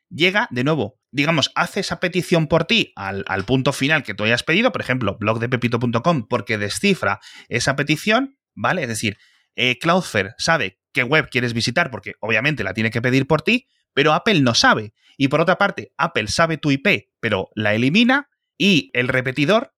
[0.09, 4.43] llega de nuevo, digamos, hace esa petición por ti al, punto final que tú hayas
[4.43, 8.81] pedido, por ejemplo, blogdepepito.com, porque descifra esa petición, ¿vale?
[8.81, 9.17] Es decir,
[9.55, 13.65] eh, Cloudflare sabe qué web quieres visitar porque obviamente la tiene que pedir por ti,
[13.93, 14.93] pero Apple no sabe.
[15.15, 19.73] Y por otra parte, Apple sabe tu IP, pero la elimina y el repetidor,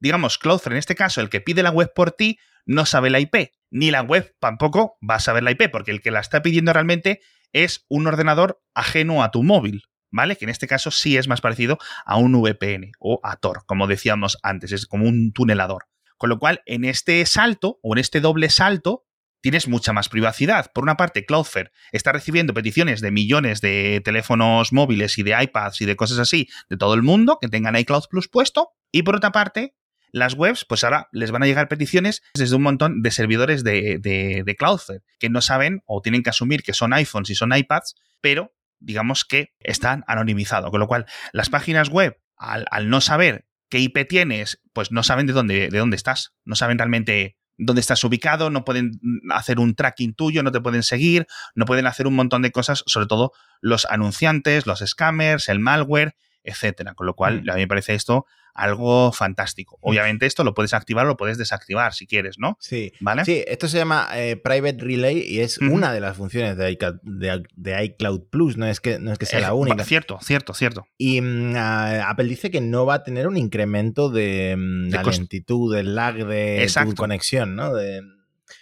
[0.00, 3.20] digamos, Cloudflare en este caso, el que pide la web por ti, no sabe la
[3.20, 6.40] IP, ni la web tampoco va a saber la IP, porque el que la está
[6.40, 7.20] pidiendo realmente
[7.52, 9.82] es un ordenador ajeno a tu móvil,
[10.12, 10.36] ¿vale?
[10.36, 13.88] Que en este caso sí es más parecido a un VPN o a Tor, como
[13.88, 15.86] decíamos antes, es como un tunelador.
[16.16, 19.06] Con lo cual, en este salto o en este doble salto,
[19.40, 20.70] tienes mucha más privacidad.
[20.72, 25.80] Por una parte, Cloudflare está recibiendo peticiones de millones de teléfonos móviles y de iPads
[25.80, 28.70] y de cosas así de todo el mundo que tengan iCloud Plus puesto.
[28.92, 29.74] Y por otra parte,
[30.12, 33.98] las webs, pues ahora les van a llegar peticiones desde un montón de servidores de,
[33.98, 37.96] de, Cloudflare que no saben o tienen que asumir que son iPhones y son iPads,
[38.20, 40.70] pero digamos que están anonimizados.
[40.70, 45.26] Con lo cual, las páginas web, al, no saber qué IP tienes, pues no saben
[45.26, 46.34] de dónde, de dónde estás.
[46.44, 48.92] No saben realmente dónde estás ubicado, no pueden
[49.30, 52.82] hacer un tracking tuyo, no te pueden seguir, no pueden hacer un montón de cosas,
[52.86, 56.94] sobre todo los anunciantes, los scammers, el malware, etcétera.
[56.94, 57.50] Con lo cual, mm.
[57.50, 59.78] a mí me parece esto algo fantástico.
[59.82, 59.88] Mm.
[59.88, 62.56] Obviamente esto lo puedes activar o lo puedes desactivar si quieres, ¿no?
[62.60, 62.92] Sí.
[63.00, 63.24] ¿Vale?
[63.24, 66.96] Sí, esto se llama eh, Private Relay y es una de las funciones de iCloud,
[67.02, 69.84] de, iCloud, Plus, no es que, no es que sea la única.
[69.84, 70.86] Cierto, cierto, cierto.
[70.98, 75.74] Y mm, Apple dice que no va a tener un incremento de, mm, la lentitud,
[75.74, 77.74] del lag de tu conexión, ¿no?
[77.74, 78.02] De,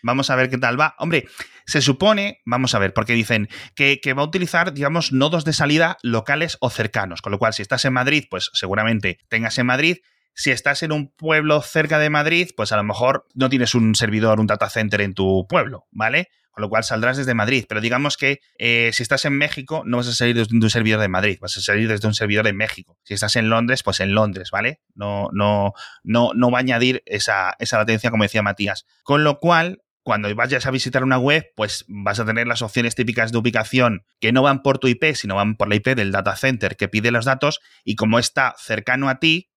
[0.03, 0.95] Vamos a ver qué tal va.
[0.99, 1.27] Hombre,
[1.71, 5.99] se supone, vamos a ver, porque dicen que, va a utilizar, digamos, nodos de salida
[6.03, 7.23] locales o cercanos.
[7.23, 9.99] Con lo cual, si estás en Madrid, pues seguramente tengas en Madrid.
[10.35, 13.95] Si estás en un pueblo cerca de Madrid, pues a lo mejor no tienes un
[13.95, 16.29] servidor, un data center en tu pueblo, ¿vale?
[16.51, 17.67] Con lo cual saldrás desde Madrid.
[17.69, 21.01] Pero digamos que eh, si estás en México, no vas a salir desde un servidor
[21.01, 22.99] de Madrid, vas a salir desde un servidor de México.
[23.05, 24.81] Si estás en Londres, pues en Londres, ¿vale?
[24.95, 28.87] No, no, no, no va a añadir esa, esa latencia, como decía Matías.
[29.05, 32.95] Con lo cual, cuando vayas a visitar una web, pues vas a tener las opciones
[32.95, 36.13] típicas de ubicación que no van por tu IP, sino van por la IP del
[36.13, 39.51] data center que pide los datos y como está cercano a ti,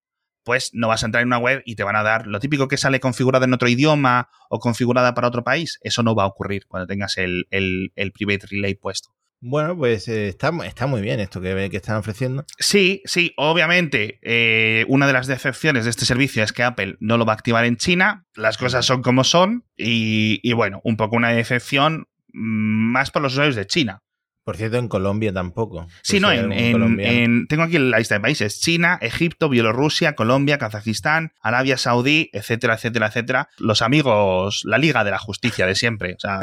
[0.43, 2.67] pues no vas a entrar en una web y te van a dar lo típico
[2.67, 5.79] que sale configurada en otro idioma o configurada para otro país.
[5.81, 9.09] Eso no va a ocurrir cuando tengas el, el, Private Relay puesto.
[9.45, 12.45] Bueno, pues eh, está, está, muy bien esto que, que, están ofreciendo.
[12.59, 17.17] Sí, sí, obviamente eh, una de las decepciones de este servicio es que Apple no
[17.17, 20.95] lo va a activar en China, las cosas son como son y, y bueno, un
[20.95, 24.01] poco una decepción mm, más por los usuarios de China.
[24.45, 25.87] Por cierto, en Colombia tampoco.
[26.03, 28.61] Sí, no, en, en, tengo aquí la lista de países.
[28.61, 33.49] China, Egipto, Bielorrusia, Colombia, Kazajistán, Arabia Saudí, etcétera, etcétera, etcétera.
[33.57, 36.15] Los amigos, la Liga de la Justicia de siempre.
[36.15, 36.41] O sea,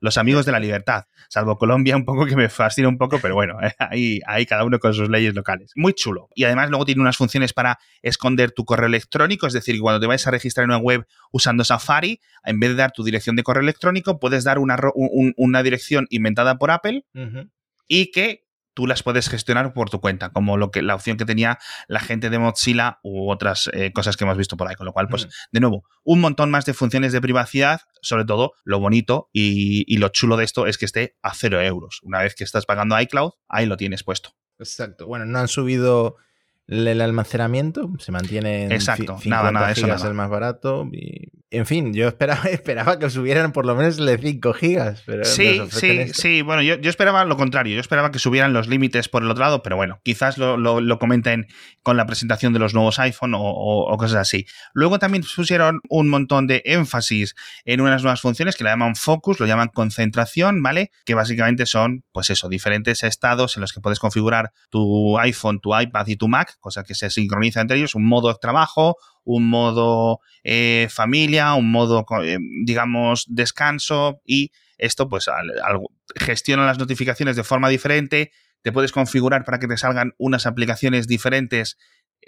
[0.00, 3.34] los amigos de la libertad, salvo Colombia un poco que me fascina un poco, pero
[3.34, 5.72] bueno, ahí, ahí cada uno con sus leyes locales.
[5.76, 6.28] Muy chulo.
[6.34, 10.06] Y además luego tiene unas funciones para esconder tu correo electrónico, es decir, cuando te
[10.06, 13.42] vayas a registrar en una web usando Safari, en vez de dar tu dirección de
[13.42, 14.76] correo electrónico, puedes dar una,
[15.36, 17.04] una dirección inventada por Apple
[17.86, 18.47] y que
[18.78, 21.98] tú las puedes gestionar por tu cuenta, como lo que, la opción que tenía la
[21.98, 24.76] gente de Mozilla u otras eh, cosas que hemos visto por ahí.
[24.76, 25.28] Con lo cual, pues, mm.
[25.50, 29.96] de nuevo, un montón más de funciones de privacidad, sobre todo lo bonito y, y
[29.96, 31.98] lo chulo de esto es que esté a cero euros.
[32.04, 34.30] Una vez que estás pagando iCloud, ahí lo tienes puesto.
[34.60, 35.08] Exacto.
[35.08, 36.14] Bueno, no han subido
[36.68, 40.86] el almacenamiento se mantiene en Exacto, nada, nada, gigas eso el más barato.
[40.92, 45.02] Y, en fin, yo esperaba, esperaba que subieran por lo menos el de 5 gigas.
[45.06, 46.42] Pero sí, sí, sí.
[46.42, 47.74] Bueno, yo, yo, esperaba lo contrario.
[47.74, 50.98] Yo esperaba que subieran los límites por el otro lado, pero bueno, quizás lo, lo,
[50.98, 51.46] comenten
[51.82, 54.46] con la presentación de los nuevos iPhone o, o, cosas así.
[54.74, 59.40] Luego también pusieron un montón de énfasis en unas nuevas funciones que la llaman Focus,
[59.40, 60.90] lo llaman concentración, ¿vale?
[61.06, 65.78] Que básicamente son, pues eso, diferentes estados en los que puedes configurar tu iPhone, tu
[65.78, 69.48] iPad y tu Mac cosa que se sincroniza entre ellos, un modo de trabajo, un
[69.48, 75.28] modo eh, familia, un modo, eh, digamos, descanso y esto pues
[76.16, 78.30] gestiona las notificaciones de forma diferente,
[78.62, 81.78] te puedes configurar para que te salgan unas aplicaciones diferentes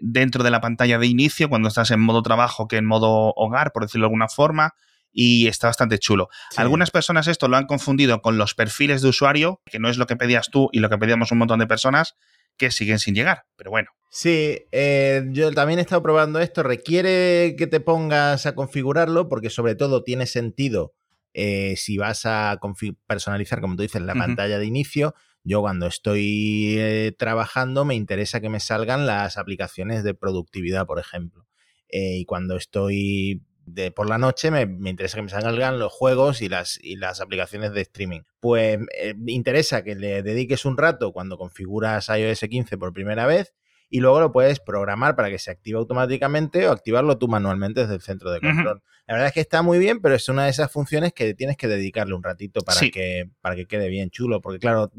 [0.01, 3.73] dentro de la pantalla de inicio cuando estás en modo trabajo que en modo hogar,
[3.73, 4.75] por decirlo de alguna forma
[5.13, 6.29] y está bastante chulo.
[6.57, 10.07] Algunas personas esto lo han confundido con los perfiles de usuario, que no es lo
[10.07, 12.17] que pedías tú y lo que pedíamos un montón de personas,
[12.61, 13.89] que siguen sin llegar, pero bueno.
[14.11, 16.63] Sí, eh, yo también he estado probando esto.
[16.63, 20.93] Requiere que te pongas a configurarlo porque sobre todo tiene sentido
[21.33, 22.59] eh, si vas a
[23.07, 25.15] personalizar, como tú dices, la pantalla de inicio.
[25.43, 30.99] Yo cuando estoy eh, trabajando me interesa que me salgan las aplicaciones de productividad, por
[30.99, 31.47] ejemplo.
[31.89, 33.43] y cuando estoy
[33.75, 37.21] de por la noche me, interesa que me salgan los juegos y las, y las
[37.21, 38.21] aplicaciones de streaming.
[38.41, 38.79] Pues
[39.17, 43.55] me interesa que le dediques un rato cuando configuras iOS 15 por primera vez
[43.91, 47.97] y luego lo puedes programar para que se active automáticamente o activarlo tú manualmente desde
[47.97, 48.83] el centro de control.
[49.07, 51.57] La verdad es que está muy bien, pero es una de esas funciones que tienes
[51.57, 54.93] que dedicarle un ratito para, que, para que quede bien chulo, porque claro,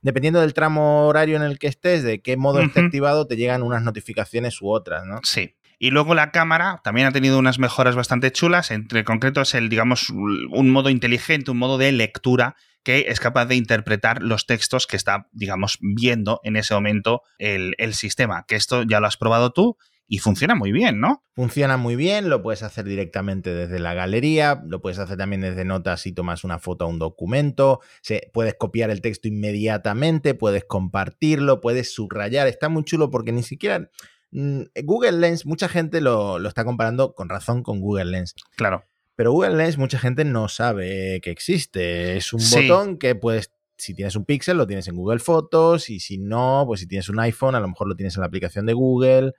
[0.00, 3.62] dependiendo del tramo horario en el que estés, de qué modo esté activado, te llegan
[3.62, 5.20] unas notificaciones u otras, ¿no?
[5.22, 5.54] Sí.
[5.82, 8.70] Y luego la cámara también ha tenido unas mejoras bastante chulas.
[8.70, 13.46] Entre concreto es el, digamos, un modo inteligente, un modo de lectura que es capaz
[13.46, 18.44] de interpretar los textos que está, digamos, viendo en ese momento el, sistema.
[18.46, 21.24] Que esto ya lo has probado tú y funciona muy bien, ¿no?
[21.34, 25.64] Funciona muy bien, lo puedes hacer directamente desde la galería, lo puedes hacer también desde
[25.64, 30.64] notas si tomas una foto a un documento, se, puedes copiar el texto inmediatamente, puedes
[30.64, 33.88] compartirlo, puedes subrayar, está muy chulo porque ni siquiera...
[34.32, 38.34] Mm, Google Lens, mucha gente lo, lo está comparando con razón con Google Lens.
[38.56, 38.84] Claro.
[39.20, 42.16] Pero Google Lens mucha gente no sabe que existe.
[42.16, 46.00] Es un botón que puedes, si tienes un Pixel lo tienes en Google Fotos y
[46.00, 48.66] si no, pues si tienes un iPhone a lo mejor lo tienes en la aplicación
[48.66, 49.32] de Google.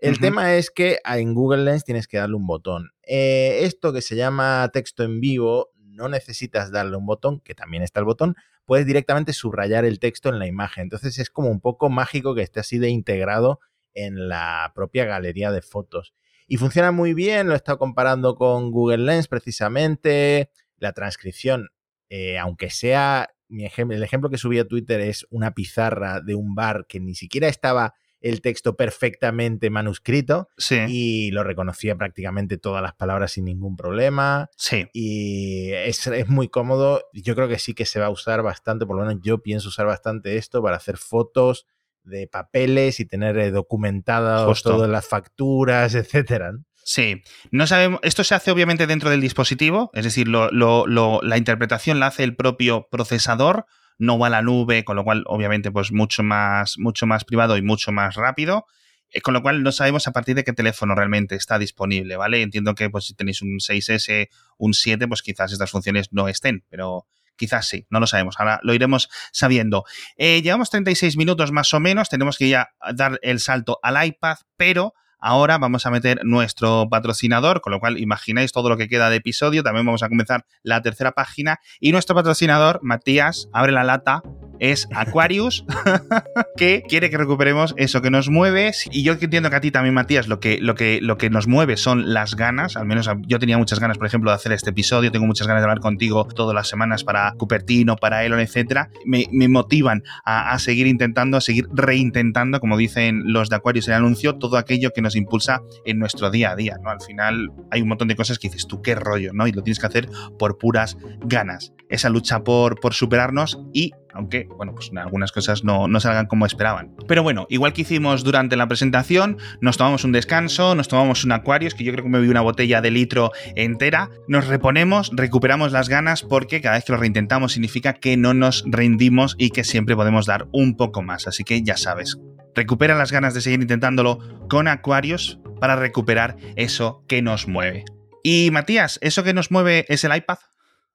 [0.00, 2.90] El tema es que en Google Lens tienes que darle un botón.
[3.02, 7.82] Eh, esto que se llama texto en vivo, no necesitas darle un botón, que también
[7.82, 10.84] está el botón, puedes directamente subrayar el texto en la imagen.
[10.84, 13.60] Entonces es como un poco mágico que esté así de integrado
[14.06, 16.14] en la propia galería de fotos.
[16.46, 20.50] Y funciona muy bien, lo he estado comparando con Google Lens precisamente.
[20.78, 21.68] La transcripción,
[22.08, 26.34] eh, aunque sea mi ejemplo, el ejemplo que subí a Twitter es una pizarra de
[26.34, 30.48] un bar que ni siquiera estaba el texto perfectamente manuscrito
[30.88, 34.50] y lo reconocía prácticamente todas las palabras sin ningún problema.
[34.56, 34.86] Sí.
[34.92, 37.04] Y es, es, muy cómodo.
[37.12, 39.68] Yo creo que sí que se va a usar bastante, por lo menos yo pienso
[39.68, 41.66] usar bastante esto para hacer fotos,
[42.02, 46.52] de papeles y tener eh, documentadas todas las facturas, etcétera.
[46.84, 48.00] Sí, no sabemos.
[48.02, 52.88] Esto se hace obviamente dentro del dispositivo, es decir, la interpretación la hace el propio
[52.90, 53.66] procesador,
[53.98, 57.56] no va a la nube, con lo cual, obviamente, pues mucho más, mucho más privado
[57.58, 58.64] y mucho más rápido.
[59.10, 62.42] Eh, con lo cual no sabemos a partir de qué teléfono realmente está disponible, ¿vale?
[62.42, 66.64] Entiendo que pues si tenéis un 6S, un 7, pues quizás estas funciones no estén,
[66.68, 67.06] pero
[67.38, 68.36] Quizás sí, no lo sabemos.
[68.38, 69.84] Ahora lo iremos sabiendo.
[70.16, 72.10] Eh, llevamos 36 minutos más o menos.
[72.10, 77.60] Tenemos que ya dar el salto al iPad, pero ahora vamos a meter nuestro patrocinador,
[77.60, 79.62] con lo cual imagináis todo lo que queda de episodio.
[79.62, 81.60] También vamos a comenzar la tercera página.
[81.80, 84.22] Y nuestro patrocinador, Matías, abre la lata
[84.60, 85.64] es Aquarius,
[86.56, 88.72] que quiere que recuperemos eso que nos mueve.
[88.90, 91.46] Y yo entiendo que a ti también, Matías, lo que, lo, que, lo que nos
[91.46, 92.76] mueve son las ganas.
[92.76, 95.10] Al menos yo tenía muchas ganas, por ejemplo, de hacer este episodio.
[95.10, 98.90] Tengo muchas ganas de hablar contigo todas las semanas para Cupertino, para Elon, etcétera.
[99.04, 103.98] Me, motivan a, seguir intentando, a seguir reintentando, como dicen los de Aquarius en el
[103.98, 106.76] anuncio, todo aquello que nos impulsa en nuestro día a día.
[106.82, 106.90] ¿no?
[106.90, 109.46] Al final hay un montón de cosas que dices tú, qué rollo, ¿no?
[109.46, 111.72] Y lo tienes que hacer por puras ganas.
[111.88, 116.46] Esa lucha por, por superarnos y aunque, bueno, pues algunas cosas no, no, salgan como
[116.46, 116.94] esperaban.
[117.06, 121.32] Pero bueno, igual que hicimos durante la presentación, nos tomamos un descanso, nos tomamos un
[121.32, 125.72] Aquarius, que yo creo que me vi una botella de litro entera, nos reponemos, recuperamos
[125.72, 129.64] las ganas, porque cada vez que lo reintentamos significa que no nos rendimos y que
[129.64, 131.26] siempre podemos dar un poco más.
[131.26, 132.18] Así que ya sabes,
[132.54, 137.84] recupera las ganas de seguir intentándolo con Aquarius para recuperar eso que nos mueve.
[138.22, 140.38] Y Matías, ¿eso que nos mueve es el iPad?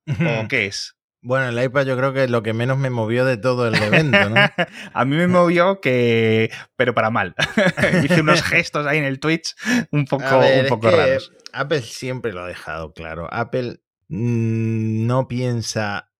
[0.43, 0.95] ¿O qué es?
[1.24, 3.76] Bueno, el iPad yo creo que es lo que menos me movió de todo el
[3.76, 4.36] evento, ¿no?
[4.93, 6.51] a mí me movió que...
[6.76, 7.34] pero para mal.
[8.03, 9.55] Hice unos gestos ahí en el Twitch
[9.91, 11.32] un poco, un poco raros.
[11.53, 13.30] Apple siempre lo ha dejado claro.
[13.32, 16.12] Apple mm, no piensa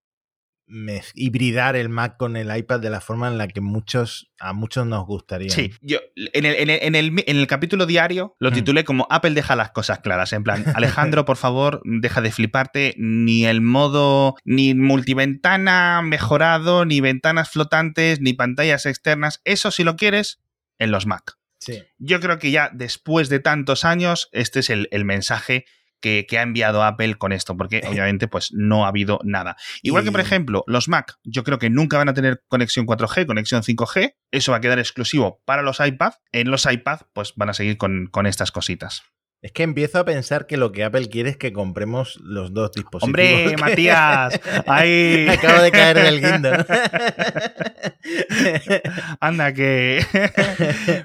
[1.14, 4.86] hibridar el Mac con el iPad de la forma en la que muchos a muchos
[4.86, 5.50] nos gustaría.
[5.50, 8.54] Sí, yo en el, en el, en el, capítulo diario lo mm.
[8.54, 10.34] titulé como Apple deja las cosas claras.
[10.34, 12.96] En plan, Alejandro, por favor, deja de fliparte.
[12.98, 19.42] Ni el modo, ni multiventana mejorado, ni ventanas flotantes, ni pantallas externas.
[19.46, 20.40] Eso, si lo quieres,
[20.80, 21.38] en los Mac.
[21.60, 21.84] Sí.
[21.98, 25.66] Yo creo que ya después de tantos años, este es el, el mensaje
[26.04, 29.56] que, ha enviado Apple con esto, porque obviamente pues no ha habido nada.
[29.82, 33.26] Igual que, por ejemplo, los Mac, yo creo que nunca van a tener conexión 4G,
[33.26, 36.14] conexión 5G, eso va a quedar exclusivo para los iPad.
[36.34, 39.04] En los iPad, pues van a seguir con, con estas cositas.
[39.44, 42.72] Es que empiezo a pensar que lo que Apple quiere es que compremos los dos
[42.72, 43.04] dispositivos.
[43.04, 44.40] ¡Hombre, Matías!
[44.66, 45.28] ¡Ahí!
[45.30, 46.50] Acabo de caer del guindo.
[49.20, 50.02] Anda, que.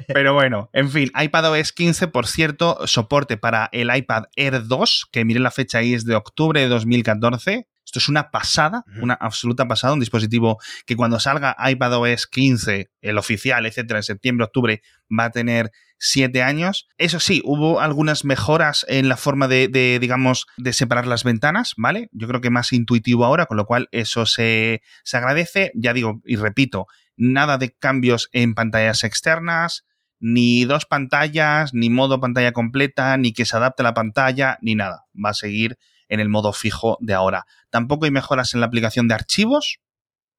[0.07, 5.25] Pero bueno, en fin, iPadOS 15, por cierto, soporte para el iPad Air 2, que
[5.25, 7.67] miré la fecha ahí, es de octubre de 2014.
[7.89, 13.17] Esto es una pasada, una absoluta pasada, un dispositivo que cuando salga iPadOS 15, el
[13.17, 16.87] oficial, etcétera, en septiembre, octubre, va a tener siete años.
[16.99, 22.11] Eso sí, hubo algunas mejoras en la forma de, digamos, de separar las ventanas, ¿vale?
[22.13, 25.73] Yo creo que más intuitivo ahora, con lo cual eso se, se agradece.
[25.75, 29.87] Ya digo y repito, nada de cambios en pantallas externas,
[30.21, 34.75] ni dos pantallas, ni modo pantalla completa, ni que se adapte a la pantalla, ni
[34.75, 35.07] nada.
[35.15, 35.79] Va a seguir
[36.09, 37.47] en el modo fijo de ahora.
[37.71, 39.81] Tampoco hay mejoras en la aplicación de archivos,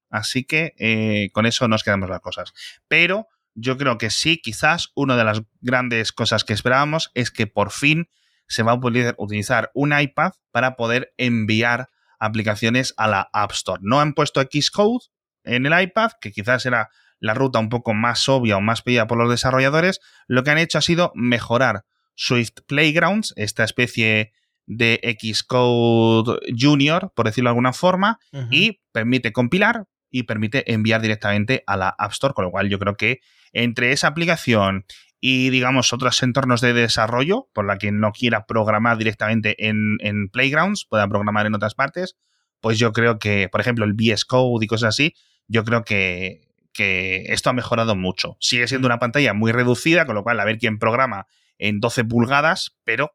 [0.09, 2.53] así que eh, con eso nos quedamos las cosas.
[2.87, 7.47] Pero yo creo que sí, quizás una de las grandes cosas que esperábamos es que
[7.47, 8.09] por fin
[8.47, 11.89] se va a poder utilizar un iPad para poder enviar
[12.19, 13.81] aplicaciones a la App Store.
[13.83, 15.05] No han puesto Xcode
[15.43, 16.89] en el iPad, que quizás era
[17.19, 19.99] la ruta un poco más obvia o más pedida por los desarrolladores.
[20.27, 24.33] Lo que han hecho ha sido mejorar Swift Playgrounds, esta especie
[24.69, 28.19] de Xcode Junior, por decirlo de alguna forma,
[28.51, 32.77] y permite compilar y permite enviar directamente a la App Store, con lo cual yo
[32.77, 33.19] creo que
[33.51, 34.85] entre esa aplicación
[35.19, 40.29] y, digamos, otros entornos de desarrollo, por la que no quiera programar directamente en, en
[40.29, 42.15] Playgrounds, pueda programar en otras partes,
[42.61, 45.13] pues yo creo que, por ejemplo, el VS Code y cosas así,
[45.47, 46.41] yo creo que,
[46.73, 48.37] que esto ha mejorado mucho.
[48.39, 51.25] Sigue siendo una pantalla muy reducida, con lo cual a ver quién programa
[51.57, 53.11] en 12 pulgadas, pero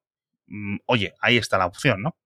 [0.87, 2.17] oye, ahí está la opción, ¿no?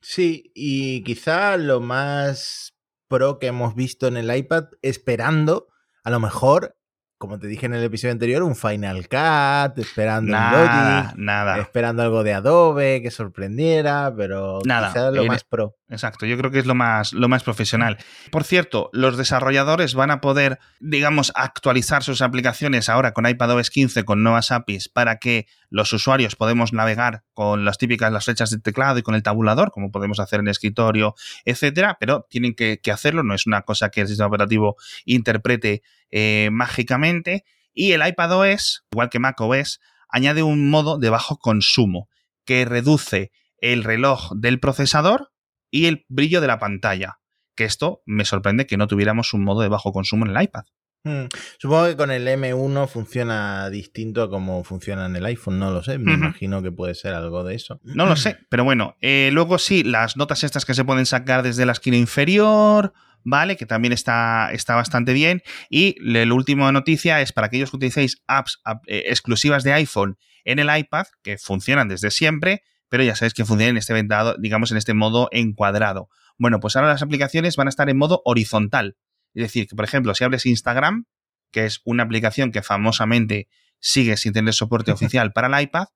[0.00, 2.74] Sí, y quizá lo más
[3.08, 5.68] pro que hemos visto en el iPad, esperando
[6.02, 6.76] a lo mejor
[7.22, 11.58] como te dije en el episodio anterior, un Final Cut, esperando nada, nada.
[11.60, 15.76] esperando algo de Adobe que sorprendiera, pero nada, lo más pro.
[15.88, 17.98] Exacto, yo creo que es lo más, lo más profesional.
[18.32, 24.02] Por cierto, los desarrolladores van a poder, digamos, actualizar sus aplicaciones ahora con iPadOS 15
[24.02, 28.58] con nuevas APIs para que los usuarios podemos navegar con las típicas las flechas de
[28.58, 31.14] teclado y con el tabulador, como podemos hacer en escritorio,
[31.44, 35.82] etcétera, pero tienen que, que hacerlo, no es una cosa que el sistema operativo interprete
[36.12, 37.44] eh, mágicamente.
[37.74, 42.08] Y el iPadOS, igual que macOS, añade un modo de bajo consumo
[42.44, 45.32] que reduce el reloj del procesador
[45.70, 47.18] y el brillo de la pantalla.
[47.56, 50.64] Que esto me sorprende que no tuviéramos un modo de bajo consumo en el iPad.
[51.04, 51.26] Hmm.
[51.58, 55.82] Supongo que con el M1 funciona distinto a como funciona en el iPhone, no lo
[55.82, 57.80] sé, me imagino que puede ser algo de eso.
[57.82, 61.42] No lo sé, pero bueno, eh, luego sí, las notas estas que se pueden sacar
[61.42, 62.92] desde la esquina inferior,
[63.24, 63.56] ¿vale?
[63.56, 65.42] Que también está, está bastante bien.
[65.70, 70.58] Y la última noticia es para aquellos que utilicéis apps eh, exclusivas de iPhone en
[70.58, 74.70] el iPad, que funcionan desde siempre, pero ya sabéis que funcionan en este vendado, digamos,
[74.70, 76.08] en este modo encuadrado.
[76.38, 78.96] Bueno, pues ahora las aplicaciones van a estar en modo horizontal.
[79.34, 81.06] Es decir, que por ejemplo, si abres Instagram,
[81.50, 83.48] que es una aplicación que famosamente
[83.78, 85.86] sigue sin tener soporte oficial para el iPad,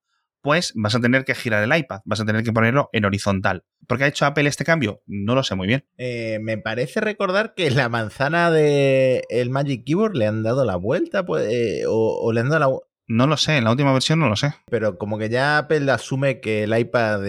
[0.41, 3.63] pues vas a tener que girar el iPad, vas a tener que ponerlo en horizontal.
[3.87, 5.01] ¿Por qué ha hecho Apple este cambio?
[5.05, 5.85] No lo sé muy bien.
[5.97, 10.75] Eh, me parece recordar que la manzana del el Magic Keyboard le han dado la
[10.75, 12.87] vuelta, pues, eh, o, le han dado la...
[13.07, 14.53] No lo sé, en la última versión no lo sé.
[14.69, 17.21] Pero como que ya Apple asume que el iPad,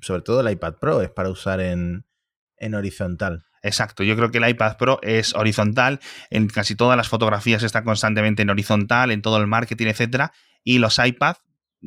[0.00, 2.06] sobre todo el iPad Pro, es para usar en,
[2.56, 3.44] en horizontal.
[3.64, 5.98] Exacto, yo creo que el iPad Pro es horizontal,
[6.30, 10.78] en casi todas las fotografías está constantemente en horizontal, en todo el marketing, etcétera, y
[10.78, 11.36] los iPad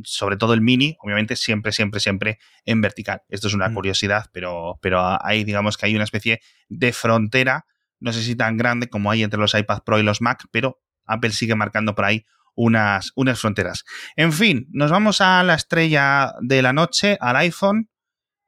[0.03, 3.21] sobre todo el mini, obviamente siempre, siempre, siempre en vertical.
[3.29, 3.73] Esto es una mm.
[3.73, 7.65] curiosidad, pero, pero hay, digamos que hay una especie de frontera,
[7.99, 10.79] no sé si tan grande como hay entre los iPad Pro y los Mac, pero
[11.05, 12.25] Apple sigue marcando por ahí
[12.55, 13.85] unas, unas fronteras.
[14.15, 17.89] En fin, nos vamos a la estrella de la noche, al iPhone,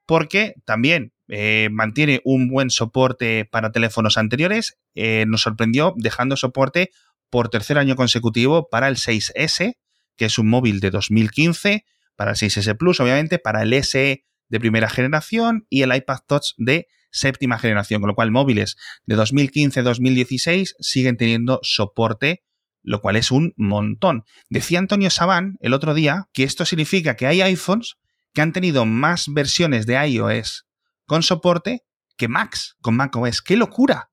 [0.06, 4.80] porque también eh, mantiene un buen soporte para teléfonos anteriores.
[4.95, 6.89] Eh, nos sorprendió dejando soporte
[7.30, 9.76] por tercer año consecutivo para el 6S,
[10.20, 11.86] que es un móvil de 2015,
[12.17, 16.47] para el 6S Plus, obviamente, para el SE de primera generación y el iPad Touch
[16.57, 22.43] de séptima generación, con lo cual móviles de 2015-2016 siguen teniendo soporte,
[22.84, 24.26] lo cual es un montón.
[24.49, 27.95] Decía Antonio Sabán el otro día que esto significa que hay iPhones
[28.34, 30.67] que han tenido más versiones de iOS
[31.05, 31.86] con soporte
[32.17, 33.41] que Macs con macOS.
[33.41, 34.11] ¡Qué locura!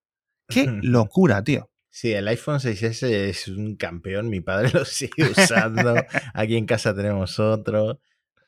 [0.48, 1.68] ¡Qué locura, tío!
[1.97, 5.94] Sí, el iPhone 6S es un campeón, mi padre lo sigue usando,
[6.34, 8.03] aquí en casa tenemos otro.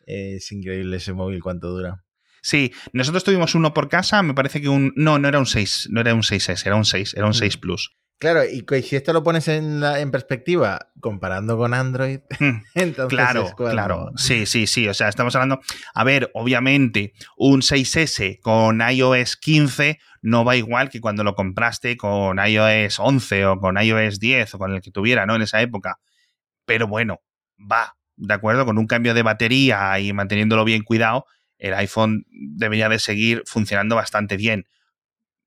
[0.04, 2.04] Es increíble ese móvil cuánto dura.
[2.42, 4.92] Sí, nosotros tuvimos uno por casa, me parece que un...
[4.96, 7.56] No, no era un 6, no era un 6S, era un 6, era un 6
[7.56, 7.60] mm.
[7.60, 7.96] Plus.
[8.18, 13.16] Claro, y si esto lo pones en, en perspectiva, comparando con Android, mm, entonces.
[13.16, 14.10] Claro, claro.
[14.16, 14.88] Sí, sí, sí.
[14.88, 15.60] O sea, estamos hablando.
[15.94, 21.96] A ver, obviamente, un 6S con iOS 15 no va igual que cuando lo compraste
[21.96, 25.36] con iOS 11 o con iOS 10 o con el que tuviera, ¿no?
[25.36, 25.98] En esa época.
[26.64, 27.20] Pero bueno,
[27.58, 28.64] va, ¿de acuerdo?
[28.64, 31.26] Con un cambio de batería y manteniéndolo bien cuidado,
[31.58, 34.66] el iPhone debería de seguir funcionando bastante bien.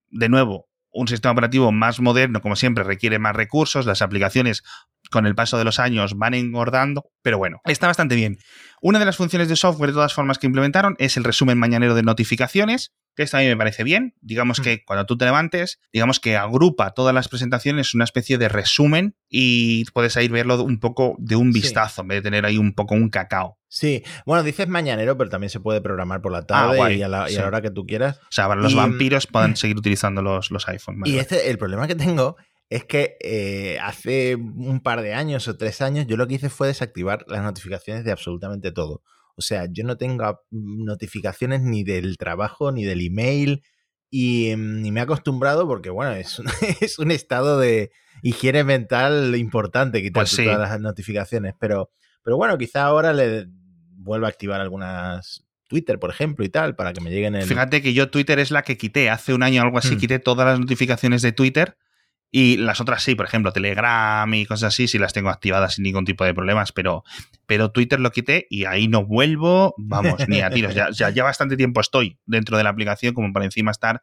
[0.09, 4.63] De nuevo, un sistema operativo más moderno, como siempre, requiere más recursos, las aplicaciones
[5.09, 8.37] con el paso de los años van engordando, pero bueno, está bastante bien.
[8.83, 11.93] Una de las funciones de software, de todas formas, que implementaron es el resumen mañanero
[11.93, 14.15] de notificaciones, que esto a mí me parece bien.
[14.21, 14.63] Digamos mm.
[14.63, 19.15] que cuando tú te levantes, digamos que agrupa todas las presentaciones una especie de resumen
[19.29, 22.73] y puedes ahí verlo un poco de un vistazo, en vez de tener ahí un
[22.73, 23.59] poco un cacao.
[23.67, 27.07] Sí, bueno, dices mañanero, pero también se puede programar por la tarde ah, y, a
[27.07, 28.17] la, hora que tú quieras.
[28.17, 31.07] O sea, los vampiros pueden seguir utilizando los, los iPhones.
[31.07, 32.35] y este, el problema que tengo
[32.71, 36.49] es que eh, hace un par de años o tres años yo lo que hice
[36.49, 39.03] fue desactivar las notificaciones de absolutamente todo.
[39.35, 43.61] O sea, yo no tengo notificaciones ni del trabajo ni del email
[44.09, 46.45] y ni me he acostumbrado porque, bueno, es un,
[46.79, 47.91] es un estado de
[48.23, 51.53] higiene mental importante quitar pues todas las notificaciones.
[51.59, 51.91] Pero,
[52.23, 53.47] pero bueno, quizá ahora le
[53.97, 57.43] vuelva a activar algunas Twitter, por ejemplo, y tal, para que me lleguen el...
[57.43, 59.09] Fíjate que yo Twitter es la que quité.
[59.09, 59.99] Hace un año o algo así, mm.
[59.99, 61.75] quité todas las notificaciones de Twitter
[62.31, 65.83] y las otras sí, por ejemplo, Telegram y cosas así, sí las tengo activadas sin
[65.83, 67.03] ningún tipo de problemas, pero,
[67.45, 70.73] pero Twitter lo quité y ahí no vuelvo, vamos, ni a tiros.
[70.73, 74.01] Ya, ya, ya bastante tiempo estoy dentro de la aplicación como para encima estar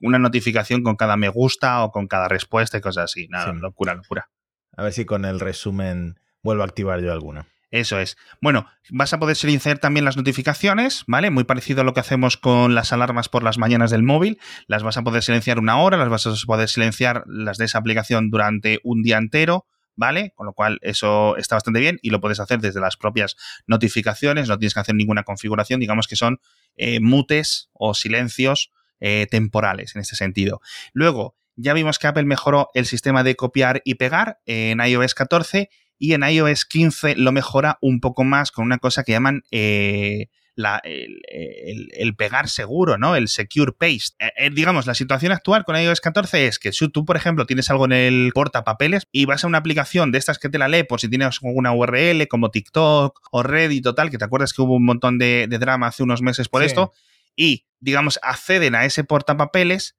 [0.00, 3.26] una notificación con cada me gusta o con cada respuesta y cosas así.
[3.28, 4.28] Nada, locura, locura.
[4.76, 7.46] A ver si con el resumen vuelvo a activar yo alguna.
[7.74, 8.16] Eso es.
[8.40, 11.30] Bueno, vas a poder silenciar también las notificaciones, ¿vale?
[11.30, 14.38] Muy parecido a lo que hacemos con las alarmas por las mañanas del móvil.
[14.68, 17.78] Las vas a poder silenciar una hora, las vas a poder silenciar las de esa
[17.78, 19.66] aplicación durante un día entero,
[19.96, 20.32] ¿vale?
[20.36, 23.34] Con lo cual eso está bastante bien y lo puedes hacer desde las propias
[23.66, 26.38] notificaciones, no tienes que hacer ninguna configuración, digamos que son
[26.76, 28.70] eh, mutes o silencios
[29.00, 30.60] eh, temporales en este sentido.
[30.92, 35.70] Luego, ya vimos que Apple mejoró el sistema de copiar y pegar en iOS 14
[36.04, 40.28] y en iOS 15 lo mejora un poco más con una cosa que llaman eh,
[40.54, 43.16] el, pegar seguro, ¿no?
[43.16, 44.14] El secure paste.
[44.18, 47.46] Eh, eh, digamos, la situación actual con iOS 14 es que si tú, por ejemplo,
[47.46, 50.68] tienes algo en el portapapeles y vas a una aplicación de estas que te la
[50.68, 54.52] lee por si tienes alguna URL como TikTok o Reddit o tal, que te acuerdas
[54.52, 56.92] que hubo un montón de, drama hace unos meses por esto,
[57.34, 59.96] y, digamos, acceden a ese portapapeles,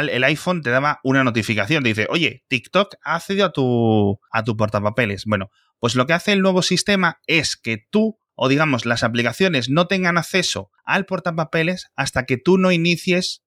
[0.00, 4.44] el iPhone te daba una notificación, te dice, oye, TikTok ha accedido a tu, a
[4.44, 5.24] tu portapapeles.
[5.26, 9.68] Bueno, pues lo que hace el nuevo sistema es que tú, o digamos, las aplicaciones
[9.68, 13.42] no tengan acceso al portapapeles hasta que tú no inicies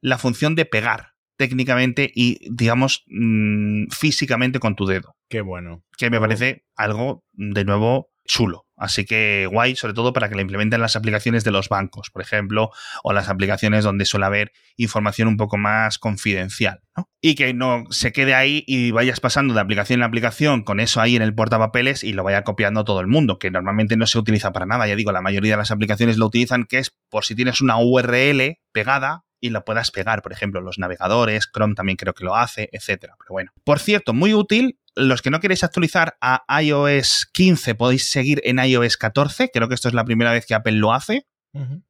[0.00, 5.16] la función de pegar técnicamente y, digamos, mm, físicamente con tu dedo.
[5.28, 5.84] Qué bueno.
[5.96, 10.40] Que me parece algo, de nuevo, chulo Así que guay, sobre todo para que la
[10.40, 12.70] implementen las aplicaciones de los bancos, por ejemplo,
[13.04, 16.80] o las aplicaciones donde suele haber información un poco más confidencial.
[17.20, 21.02] Y que no se quede ahí y vayas pasando de aplicación en aplicación con eso
[21.02, 24.18] ahí en el portapapeles y lo vaya copiando todo el mundo, que normalmente no se
[24.18, 24.86] utiliza para nada.
[24.86, 27.76] Ya digo, la mayoría de las aplicaciones lo utilizan, que es por si tienes una
[27.76, 32.36] URL pegada y la puedas pegar, por ejemplo, los navegadores, Chrome también creo que lo
[32.36, 33.14] hace, etcétera.
[33.18, 34.78] Pero bueno, por cierto, muy útil.
[34.96, 39.50] Los que no queréis actualizar a iOS 15 podéis seguir en iOS 14.
[39.52, 41.26] Creo que esto es la primera vez que Apple lo hace.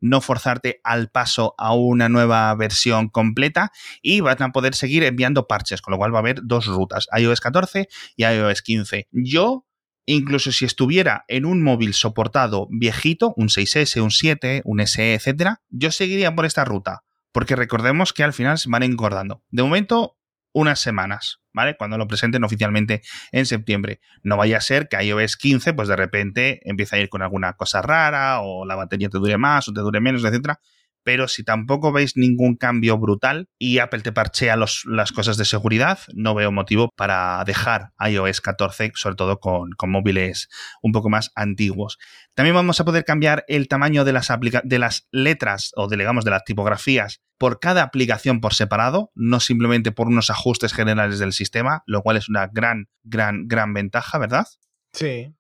[0.01, 5.46] No forzarte al paso a una nueva versión completa y van a poder seguir enviando
[5.46, 7.86] parches, con lo cual va a haber dos rutas, iOS 14
[8.16, 9.09] y iOS 15.
[9.11, 9.66] Yo
[10.07, 15.61] incluso si estuviera en un móvil soportado viejito, un 6S, un 7, un SE, etcétera,
[15.68, 17.03] yo seguiría por esta ruta
[17.33, 19.43] porque recordemos que al final se van engordando.
[19.51, 20.18] De momento,
[20.53, 21.76] unas semanas, ¿vale?
[21.76, 23.03] Cuando lo presenten oficialmente
[23.33, 24.01] en septiembre.
[24.22, 27.55] No vaya a ser que iOS 15, pues de repente empiece a ir con alguna
[27.55, 30.61] cosa rara, o la batería te dure más, o te dure menos, etcétera
[31.03, 35.98] pero si tampoco veis ningún cambio brutal y Apple te parchea las cosas de seguridad,
[36.14, 40.48] no veo motivo para dejar iOS 14, sobre todo con, móviles
[40.82, 41.98] un poco más antiguos.
[42.34, 44.28] También vamos a poder cambiar el tamaño de las,
[44.64, 49.92] de las letras o digamos de las tipografías por cada aplicación por separado, no simplemente
[49.92, 54.46] por unos ajustes generales del sistema, lo cual es una gran, gran, gran ventaja, ¿verdad?
[54.92, 55.34] Sí.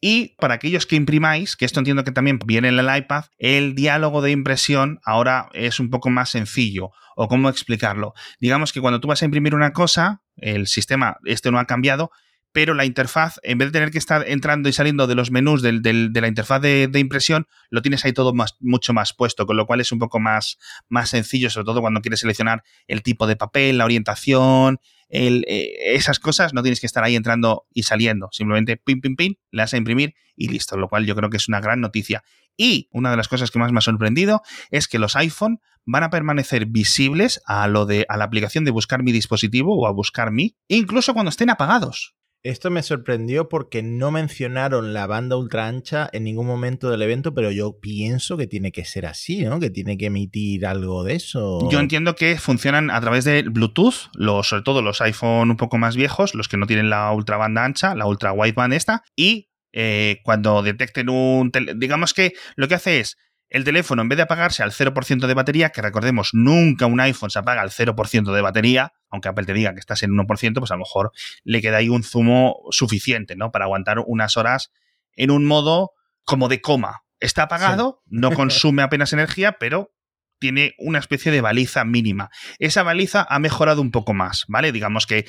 [0.00, 3.74] Y para aquellos que imprimáis, que esto entiendo que también viene en el iPad, el
[3.74, 6.90] diálogo de impresión ahora es un poco más sencillo.
[7.16, 8.12] ¿O cómo explicarlo?
[8.40, 12.10] Digamos que cuando tú vas a imprimir una cosa, el sistema este no ha cambiado,
[12.54, 15.60] pero la interfaz, en vez de tener que estar entrando y saliendo de los menús
[15.60, 19.66] de la interfaz de, impresión, lo tienes ahí todo más, mucho más puesto, con lo
[19.66, 23.34] cual es un poco más, más sencillo, sobre todo cuando quieres seleccionar el tipo de
[23.34, 24.78] papel, la orientación,
[25.08, 28.28] eh, esas cosas no tienes que estar ahí entrando y saliendo.
[28.32, 30.76] Simplemente pim, pim, pim, le das a imprimir y listo.
[30.76, 32.24] Lo cual yo creo que es una gran noticia.
[32.56, 36.02] Y una de las cosas que más me ha sorprendido es que los iPhone van
[36.02, 39.92] a permanecer visibles a lo de a la aplicación de buscar mi dispositivo o a
[39.92, 42.14] buscar mi, incluso cuando estén apagados.
[42.44, 47.32] Esto me sorprendió porque no mencionaron la banda ultra ancha en ningún momento del evento,
[47.32, 49.58] pero yo pienso que tiene que ser así, ¿no?
[49.60, 51.66] Que tiene que emitir algo de eso.
[51.70, 55.78] Yo entiendo que funcionan a través de Bluetooth, los, sobre todo los iPhone un poco
[55.78, 59.48] más viejos, los que no tienen la ultra banda ancha, la ultra wideband esta, y
[59.72, 61.50] eh, cuando detecten un...
[61.76, 63.16] Digamos que lo que hace es
[63.54, 67.30] el teléfono, en vez de apagarse al 0% de batería, que recordemos, nunca un iPhone
[67.30, 70.72] se apaga al 0% de batería, aunque Apple te diga que estás en 1%, pues
[70.72, 71.12] a lo mejor
[71.44, 73.52] le queda ahí un zumo suficiente, ¿no?
[73.52, 74.72] Para aguantar unas horas
[75.14, 75.92] en un modo
[76.24, 77.02] como de coma.
[77.20, 79.92] Está apagado, no consume apenas energía, pero
[80.40, 82.30] tiene una especie de baliza mínima.
[82.58, 84.72] Esa baliza ha mejorado un poco más, ¿vale?
[84.72, 85.26] Digamos que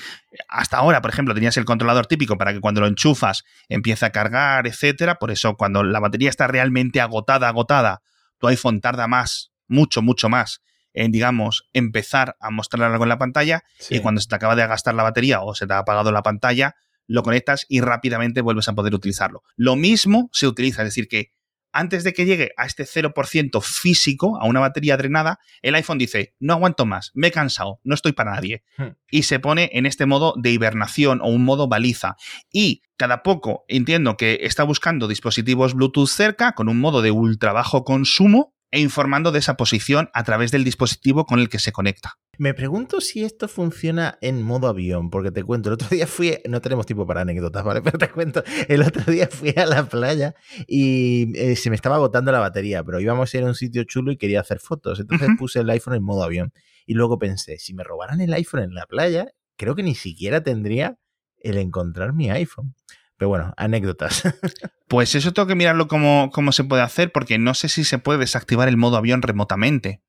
[0.50, 4.10] hasta ahora, por ejemplo, tenías el controlador típico para que cuando lo enchufas empiece a
[4.10, 5.20] cargar, etcétera.
[5.20, 8.02] Por eso, cuando la batería está realmente agotada, agotada,
[8.38, 10.62] tu iPhone tarda más, mucho, mucho más
[10.96, 14.66] en, digamos, empezar a mostrar algo en la pantalla y cuando se te acaba de
[14.66, 16.76] gastar la batería o se te ha apagado la pantalla,
[17.06, 19.44] lo conectas y rápidamente vuelves a poder utilizarlo.
[19.58, 21.32] Lo mismo se utiliza, es decir, que
[21.76, 26.34] antes de que llegue a este 0% físico, a una batería drenada, el iPhone dice,
[26.40, 28.64] no aguanto más, me he cansado, no estoy para nadie.
[28.78, 28.96] Hmm.
[29.12, 32.16] Y se pone en este modo de hibernación o un modo baliza.
[32.50, 37.52] Y cada poco entiendo que está buscando dispositivos Bluetooth cerca con un modo de ultra
[37.52, 41.74] bajo consumo e informando de esa posición a través del dispositivo con el que se
[41.74, 42.20] conecta.
[42.38, 46.38] Me pregunto si esto funciona en modo avión, porque te cuento, el otro día fui,
[46.48, 47.82] no tenemos tiempo para anécdotas, ¿vale?
[47.84, 50.36] Pero te cuento, el otro día fui a la playa
[50.68, 53.84] y eh, se me estaba agotando la batería, pero íbamos a ir a un sitio
[53.84, 56.54] chulo y quería hacer fotos, entonces puse el iPhone en modo avión.
[56.86, 60.44] Y luego pensé, si me robaran el iPhone en la playa, creo que ni siquiera
[60.44, 60.98] tendría
[61.40, 62.76] el encontrar mi iPhone.
[63.18, 64.24] Pero bueno, anécdotas.
[64.88, 67.98] Pues eso tengo que mirarlo cómo, cómo se puede hacer, porque no sé si se
[67.98, 70.04] puede desactivar el modo avión remotamente.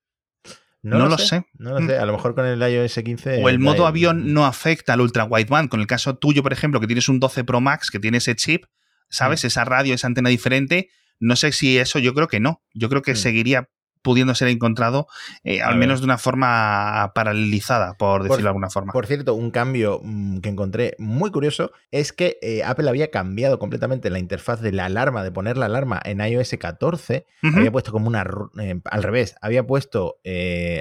[0.83, 1.97] No, lo, sé, No lo sé.
[1.97, 3.43] A lo mejor con el iOS 15.
[3.43, 5.69] O el modo avión no afecta al ultra wideband.
[5.69, 8.35] Con el caso tuyo, por ejemplo, que tienes un 12 Pro Max, que tiene ese
[8.35, 8.65] chip,
[9.09, 9.43] ¿sabes?
[9.43, 9.47] Mm.
[9.47, 10.89] Esa radio, esa antena diferente.
[11.19, 12.63] No sé si eso, yo creo que no.
[12.73, 13.17] Yo creo que mm.
[13.17, 13.69] seguiría
[14.07, 15.07] pudiendo ser encontrado,
[15.43, 18.93] eh, al menos de una forma paralelizada, por decirlo de alguna forma.
[18.93, 23.59] Por cierto, un cambio mm, que encontré muy curioso es que eh, Apple había cambiado
[23.59, 27.91] completamente la interfaz de la alarma, de poner la alarma en iOS 14, había puesto
[27.91, 28.25] como una...
[28.61, 30.21] Eh, al revés, había puesto,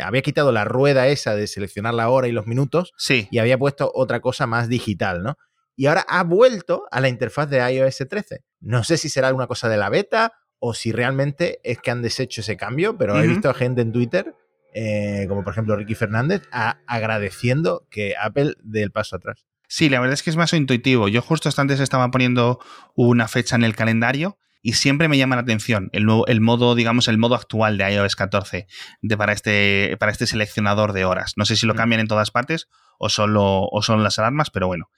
[0.04, 3.26] había quitado la rueda esa de seleccionar la hora y los minutos sí.
[3.32, 5.36] y había puesto otra cosa más digital, ¿no?
[5.74, 8.44] Y ahora ha vuelto a la interfaz de iOS 13.
[8.60, 12.02] No sé si será alguna cosa de la beta o si realmente es que han
[12.02, 14.34] deshecho ese cambio, pero he visto a gente en Twitter,
[14.74, 19.46] eh, como por ejemplo Ricky Fernández, agradeciendo que Apple dé el paso atrás.
[19.68, 21.08] Sí, la verdad es que es más intuitivo.
[21.08, 22.60] Yo justo hasta antes estaba poniendo
[22.94, 26.74] una fecha en el calendario y siempre me llama la atención el, nuevo, el modo,
[26.74, 28.66] digamos, el modo actual de iOS 14
[29.00, 31.34] de, para, este, para este seleccionador de horas.
[31.36, 31.76] No sé si lo mm.
[31.76, 34.90] cambian en todas partes o solo o son las alarmas, pero bueno.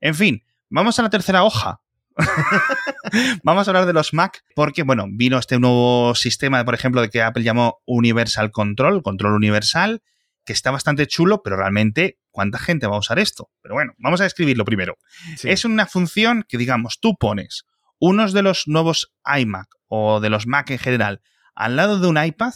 [0.00, 1.80] En fin, vamos a la tercera hoja.
[3.42, 7.10] Vamos a hablar de los Mac porque, bueno, vino este nuevo sistema, por ejemplo, de
[7.10, 10.02] que Apple llamó Universal Control, control universal,
[10.44, 13.50] que está bastante chulo, pero realmente, ¿cuánta gente va a usar esto?
[13.62, 14.96] Pero bueno, vamos a describirlo primero.
[15.42, 17.64] Es una función que, digamos, tú pones
[17.98, 21.20] unos de los nuevos iMac o de los Mac en general
[21.54, 22.52] al lado de un iPad,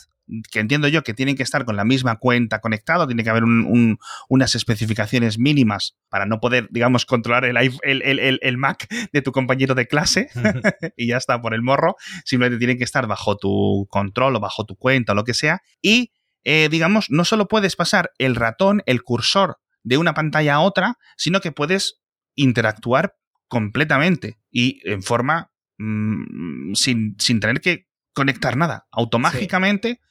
[0.50, 3.44] que entiendo yo que tienen que estar con la misma cuenta conectado, tiene que haber
[3.44, 9.86] unas especificaciones mínimas para no poder, digamos, controlar el, el, Mac de tu compañero de
[9.86, 10.28] clase
[10.96, 14.64] y ya está por el morro, simplemente tienen que estar bajo tu control o bajo
[14.64, 15.62] tu cuenta o lo que sea.
[15.82, 16.12] Y,
[16.44, 20.98] eh, digamos, no solo puedes pasar el ratón, el cursor de una pantalla a otra,
[21.16, 22.00] sino que puedes
[22.34, 23.16] interactuar
[23.48, 28.86] completamente y en forma mm, sin, sin, tener que conectar nada.
[28.92, 30.00] Automáticamente.
[30.00, 30.09] Sí.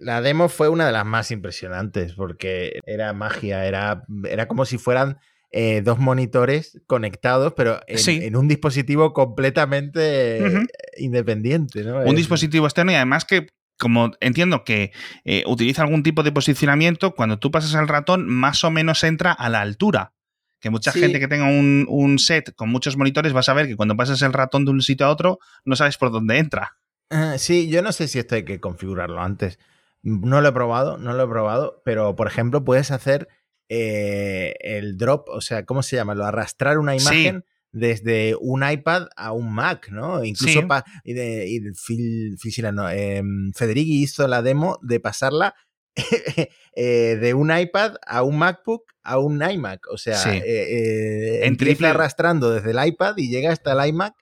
[0.00, 4.78] La demo fue una de las más impresionantes porque era magia, era, era como si
[4.78, 5.18] fueran
[5.50, 10.66] eh, dos monitores conectados, pero en, un dispositivo completamente
[10.98, 11.82] independiente.
[11.82, 14.92] Un dispositivo externo y además que como entiendo que
[15.24, 19.32] eh, utiliza algún tipo de posicionamiento, cuando tú pasas el ratón, más o menos entra
[19.32, 20.12] a la altura
[20.60, 23.96] que mucha gente que tenga un, set con muchos monitores va a saber que cuando
[23.96, 26.76] pasas el ratón de un sitio a otro no sabes por dónde entra.
[27.10, 29.58] Ah, sí, yo no sé si esto hay que configurarlo antes.
[30.02, 33.28] No lo he probado, no lo he probado, pero por ejemplo puedes hacer
[33.68, 36.14] eh, el drop, o sea, ¿cómo se llama?
[36.14, 37.44] Lo arrastrar una imagen.
[37.72, 40.24] desde un iPad a un Mac, ¿no?
[40.24, 40.66] Incluso
[41.04, 42.36] y, de, y Phil,
[42.72, 45.54] no, em, Federighi hizo la demo de pasarla
[46.76, 49.88] Eh, de un iPad a un MacBook a un iMac.
[49.90, 54.14] O sea, eh, en triple arrastrando desde el iPad y llega hasta el iMac.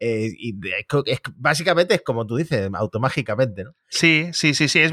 [0.00, 0.54] Y
[1.06, 3.74] es, básicamente es como tú dices, automáticamente, ¿no?
[3.88, 4.78] Sí, sí, sí, sí.
[4.78, 4.92] Es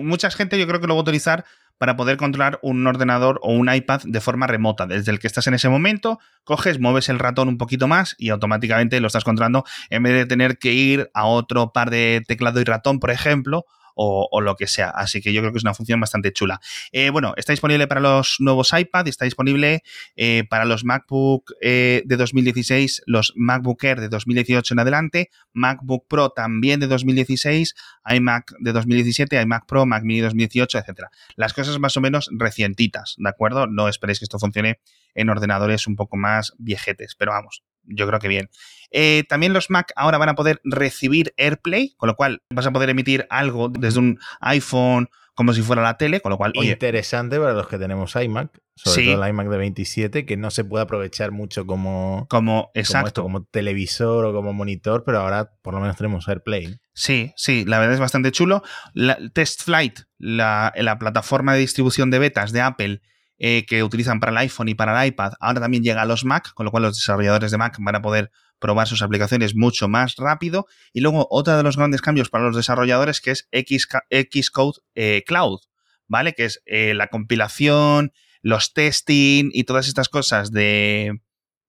[0.00, 1.44] mucha gente yo creo que lo va a utilizar
[1.78, 4.86] para poder controlar un ordenador o un iPad de forma remota.
[4.86, 8.30] Desde el que estás en ese momento, coges, mueves el ratón un poquito más y
[8.30, 12.60] automáticamente lo estás controlando en vez de tener que ir a otro par de teclado
[12.60, 13.64] y ratón, por ejemplo,
[13.98, 14.90] o, lo que sea.
[14.90, 16.60] Así que yo creo que es una función bastante chula.
[16.92, 19.82] Eh, bueno, está disponible para los nuevos iPad, está disponible
[20.16, 26.06] eh, para los MacBook eh, de 2016, los MacBook Air de 2018 en adelante, MacBook
[26.08, 27.74] Pro también de 2016,
[28.08, 31.10] iMac de 2017, iMac Pro, Mac Mini 2018, etcétera.
[31.34, 33.66] Las cosas más o menos recientitas, ¿de acuerdo?
[33.66, 34.78] No esperéis que esto funcione
[35.14, 38.48] en ordenadores un poco más viejetes, pero vamos, yo creo que bien.
[38.90, 42.72] Eh, también los Mac ahora van a poder recibir AirPlay, con lo cual vas a
[42.72, 45.08] poder emitir algo desde un iPhone
[45.38, 46.50] como si fuera la tele, con lo cual...
[46.56, 50.64] Interesante para los que tenemos iMac, sobre todo el iMac de 27, que no se
[50.64, 52.26] puede aprovechar mucho como...
[52.28, 53.22] Como, exacto.
[53.22, 56.80] Como, televisor o como monitor, pero ahora por lo menos tenemos AirPlay.
[56.92, 58.64] Sí, sí, la verdad es bastante chulo.
[58.94, 63.02] La, Test Flight, la, la plataforma de distribución de betas de Apple,
[63.38, 66.24] eh, que utilizan para el iPhone y para el iPad, ahora también llega a los
[66.24, 69.88] Mac, con lo cual los desarrolladores de Mac van a poder probar sus aplicaciones mucho
[69.88, 70.66] más rápido.
[70.92, 75.60] Y luego otro de los grandes cambios para los desarrolladores que es Xcode eh, Cloud,
[76.08, 76.34] ¿vale?
[76.34, 78.12] Que es eh, la compilación,
[78.42, 81.20] los testing y todas estas cosas de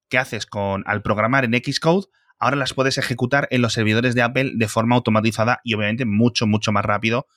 [0.09, 2.07] que haces con al programar en Xcode,
[2.39, 6.47] ahora las puedes ejecutar en los servidores de Apple de forma automatizada y obviamente mucho,
[6.47, 7.27] mucho más rápido,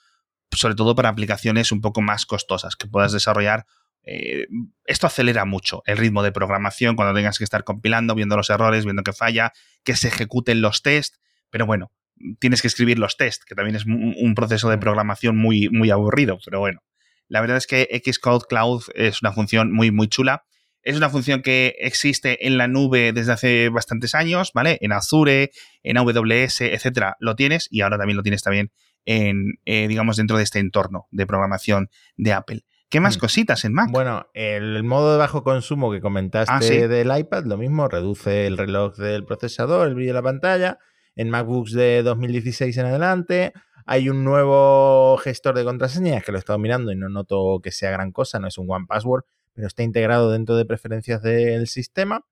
[0.53, 3.67] sobre todo para aplicaciones un poco más costosas, que puedas desarrollar
[4.05, 4.47] eh,
[4.85, 8.85] esto acelera mucho el ritmo de programación cuando tengas que estar compilando, viendo los errores,
[8.85, 9.53] viendo que falla,
[9.85, 11.93] que se ejecuten los tests, pero bueno,
[12.39, 16.39] tienes que escribir los tests, que también es un, proceso de programación muy, muy aburrido,
[16.45, 16.83] pero bueno,
[17.29, 20.45] la verdad es que Xcode Cloud es una función muy, muy chula.
[20.83, 24.79] Es una función que existe en la nube desde hace bastantes años, ¿vale?
[24.81, 25.53] En Azure,
[25.85, 28.73] en AWS, etcétera, lo tienes y ahora también lo tienes también
[29.05, 32.65] en, eh, digamos, dentro de este entorno de programación de Apple.
[32.93, 33.21] ¿Qué más mm.
[33.21, 33.89] cositas en Mac?
[33.91, 38.59] Bueno, el modo de bajo consumo que comentaste ah, del iPad, lo mismo, reduce el
[38.59, 40.79] reloj del procesador, el brillo de la pantalla.
[41.17, 43.55] En MacBooks de 2016 en adelante.
[43.87, 47.71] Hay un nuevo gestor de contraseñas que lo he estado mirando y no noto que
[47.73, 49.25] sea gran cosa, no es un One Password,
[49.55, 52.27] pero está integrado dentro de preferencias del sistema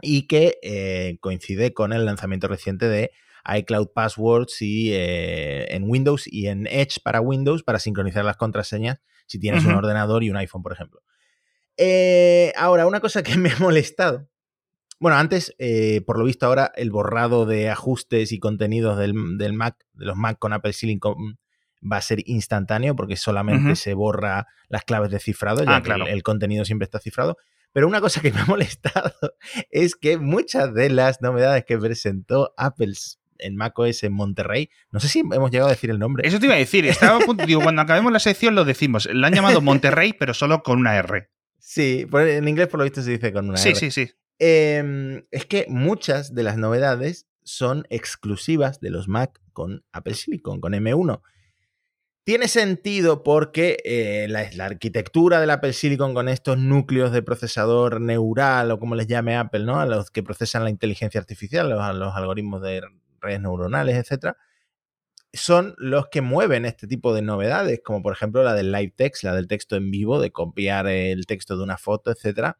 [0.00, 3.10] y que eh, coincide con el lanzamiento reciente de
[3.54, 9.02] iCloud Passwords y eh, en Windows y en Edge para Windows para sincronizar las contraseñas
[9.26, 11.00] si tienes un ordenador y un iPhone, por ejemplo.
[11.76, 14.28] Eh, ahora, una cosa que me ha molestado.
[15.00, 19.14] Bueno, antes, eh, por lo visto ahora, el borrado de ajustes y contenidos del,
[19.52, 21.38] Mac, de los Mac con Apple Silicon,
[21.82, 25.92] va a ser instantáneo porque solamente se borra las claves de cifrado, ya ah, que
[25.92, 27.36] el, contenido siempre está cifrado.
[27.72, 29.12] Pero una cosa que me ha molestado
[29.70, 32.94] es que muchas de las novedades que presentó Apple
[33.38, 34.70] en macOS en Monterrey.
[34.90, 36.26] No sé si hemos llegado a decir el nombre.
[36.26, 36.86] Eso te iba a decir.
[36.86, 39.08] Estaba digo, cuando acabemos la sección lo decimos.
[39.12, 41.28] Lo han llamado Monterrey, pero solo con una R.
[41.58, 43.78] Sí, en inglés por lo visto se dice con una sí, R.
[43.78, 44.12] Sí, sí, sí.
[44.38, 50.60] Em, es que muchas de las novedades son exclusivas de los Mac con Apple Silicon,
[50.60, 51.22] con M1.
[52.24, 58.70] Tiene sentido porque eh, la, arquitectura del Apple Silicon con estos núcleos de procesador neural
[58.70, 59.78] o como les llame Apple, ¿no?
[59.78, 62.80] A los que procesan la inteligencia artificial, los, los algoritmos de
[63.24, 64.36] redes neuronales, etcétera,
[65.32, 69.24] son los que mueven este tipo de novedades, como por ejemplo la del live text,
[69.24, 72.58] la del texto en vivo, de copiar el texto de una foto, etcétera.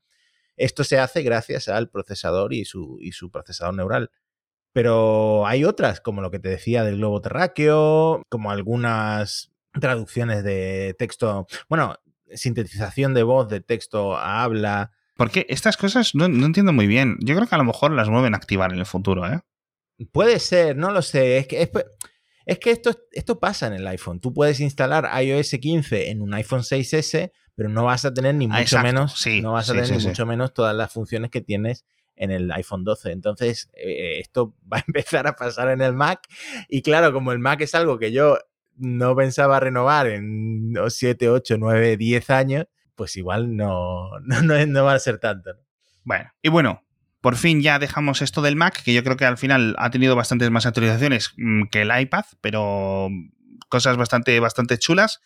[0.57, 4.11] Esto se hace gracias al procesador y su, y su procesador neural.
[4.73, 10.97] Pero hay otras, como lo que te decía del globo terráqueo, como algunas traducciones de
[10.99, 11.97] texto, bueno,
[12.33, 14.93] sintetización de voz de texto a habla.
[15.17, 17.19] Porque estas cosas no, entiendo muy bien.
[17.21, 19.41] Yo creo que a lo mejor las mueven a activar en el futuro, ¿eh?
[20.13, 21.39] Puede ser, no lo sé.
[21.39, 21.71] Es que,
[22.47, 24.21] es, que esto, esto pasa en el iPhone.
[24.21, 28.47] Tú puedes instalar iOS 15 en un iPhone 6S, pero no vas a tener ni
[28.47, 31.85] ah, mucho menos, no vas a tener ni mucho menos todas las funciones que tienes
[32.17, 33.13] en el iPhone 12.
[33.13, 36.21] Entonces, eh, esto va a empezar a pasar en el Mac.
[36.69, 38.39] Y claro, como el Mac es algo que yo
[38.77, 44.95] no pensaba renovar en 7, 8, 9, 10 años, pues igual no, no, no, va
[44.95, 45.51] a ser tanto.
[46.05, 46.84] Bueno, y bueno,
[47.25, 50.15] por fin ya dejamos esto del Mac, que yo creo que al final ha tenido
[50.15, 53.09] bastantes más actualizaciones mm, que el iPad, pero
[53.71, 55.23] cosas bastante, bastante chulas.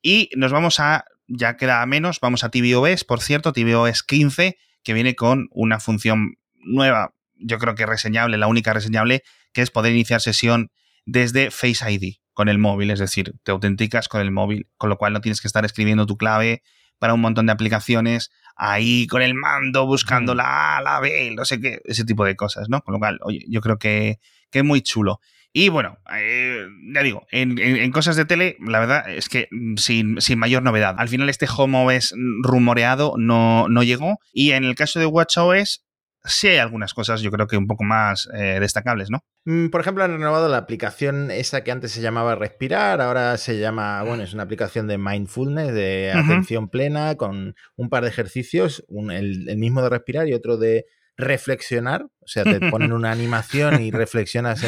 [0.00, 4.94] Y nos vamos a, ya queda menos, vamos a tvOS, por cierto, tvOS 15, que
[4.94, 9.92] viene con una función nueva, yo creo que reseñable, la única reseñable, que es poder
[9.92, 10.70] iniciar sesión
[11.04, 14.98] desde Face ID con el móvil, es decir, te autenticas con el móvil, con lo
[14.98, 16.62] cual no tienes que estar escribiendo tu clave
[17.00, 21.44] para un montón de aplicaciones ahí con el mando buscando la A, la B, no
[21.44, 22.82] sé qué, ese tipo de cosas, ¿no?
[22.82, 24.18] Con lo cual, oye, yo creo que,
[24.52, 25.18] es muy chulo.
[25.52, 30.38] Y bueno, eh, ya digo, en, cosas de tele, la verdad es que mm, sin,
[30.38, 30.94] mayor novedad.
[30.98, 34.18] Al final este Home OS rumoreado no, no llegó.
[34.32, 35.84] Y en el caso de WatchOS,
[36.24, 39.24] sí hay algunas cosas, yo creo que un poco más eh, destacables, ¿no?
[39.44, 43.58] Mm, por ejemplo, han renovado la aplicación esa que antes se llamaba Respirar, ahora se
[43.58, 48.84] llama, bueno, es una aplicación de mindfulness, de atención plena, con un par de ejercicios,
[49.10, 53.90] el, mismo de respirar y otro de reflexionar, o sea, te ponen una animación y
[53.90, 54.64] reflexionas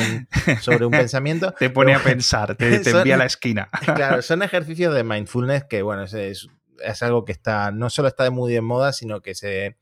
[0.61, 1.53] sobre un pensamiento.
[1.59, 3.71] Te pone a pensar, te, envía a la esquina.
[3.95, 8.31] claro, son ejercicios de mindfulness que, bueno, es, es, algo que está, no solo está
[8.31, 9.77] muy de moda, sino que se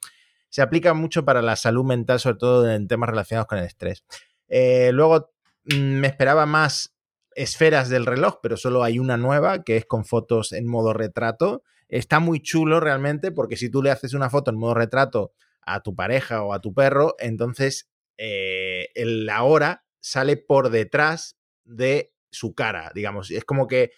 [0.51, 4.05] se aplica mucho para la salud mental, sobre todo en temas relacionados con el estrés.
[4.48, 5.32] Eh, luego
[5.64, 6.94] mm, me esperaba más
[7.34, 11.62] esferas del reloj, pero solo hay una nueva que es con fotos en modo retrato.
[11.88, 15.32] Está muy chulo realmente porque si tú le haces una foto en modo retrato
[15.62, 17.88] a tu pareja o a tu perro, entonces
[18.18, 23.30] eh, la hora sale por detrás de su cara, digamos.
[23.30, 23.92] Es como que,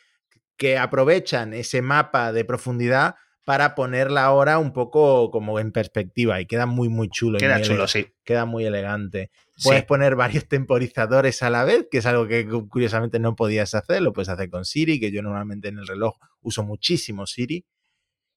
[0.57, 3.15] que aprovechan ese mapa de profundidad
[3.45, 7.39] para poner la hora un poco como en perspectiva y queda muy, muy chulo.
[7.39, 8.07] Queda chulo, sí.
[8.25, 9.31] Queda muy elegante.
[9.65, 14.03] Puedes poner varios temporizadores a la vez, que es algo que curiosamente no podías hacer,
[14.03, 17.67] lo puedes hacer con Siri, que yo normalmente en el reloj uso muchísimo Siri.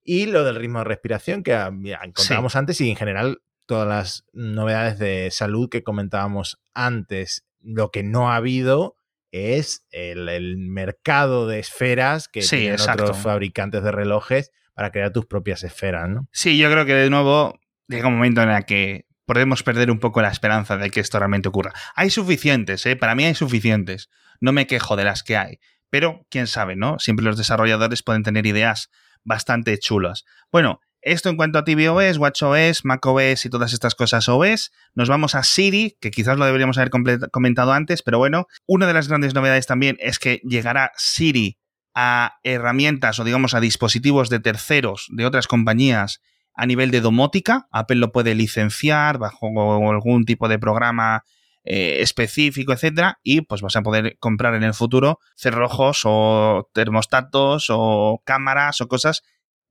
[0.03, 4.99] Y lo del ritmo de respiración que encontrábamos antes y en general todas las novedades
[4.99, 7.45] de salud que comentábamos antes.
[7.59, 8.97] Lo que no ha habido
[9.31, 15.63] es el, mercado de esferas que tienen otros fabricantes de relojes para crear tus propias
[15.63, 16.27] esferas, ¿no?
[16.31, 19.99] Sí, yo creo que de nuevo llega un momento en el que podemos perder un
[19.99, 21.73] poco la esperanza de que esto realmente ocurra.
[21.95, 22.95] Hay suficientes, ¿eh?
[22.95, 24.09] Para mí hay suficientes.
[24.39, 25.59] No me quejo de las que hay.
[25.89, 26.99] Pero, quién sabe, ¿no?
[26.99, 28.91] Siempre los desarrolladores pueden tener ideas
[29.23, 30.25] bastante chulas.
[30.51, 34.71] Bueno, esto en cuanto a tvOS, WatchOS, macOS y todas estas cosas OS.
[34.93, 36.89] Nos vamos a Siri, que quizás lo deberíamos haber
[37.31, 41.59] comentado antes, pero bueno, una de las grandes novedades también es que llegará Siri
[41.95, 46.21] a herramientas o digamos a dispositivos de terceros de otras compañías
[46.53, 47.67] a nivel de domótica.
[47.71, 49.47] Apple lo puede licenciar bajo
[49.89, 51.23] algún tipo de programa
[51.63, 57.67] eh, específico, etcétera, y pues vas a poder comprar en el futuro cerrojos o termostatos
[57.69, 59.23] o cámaras o cosas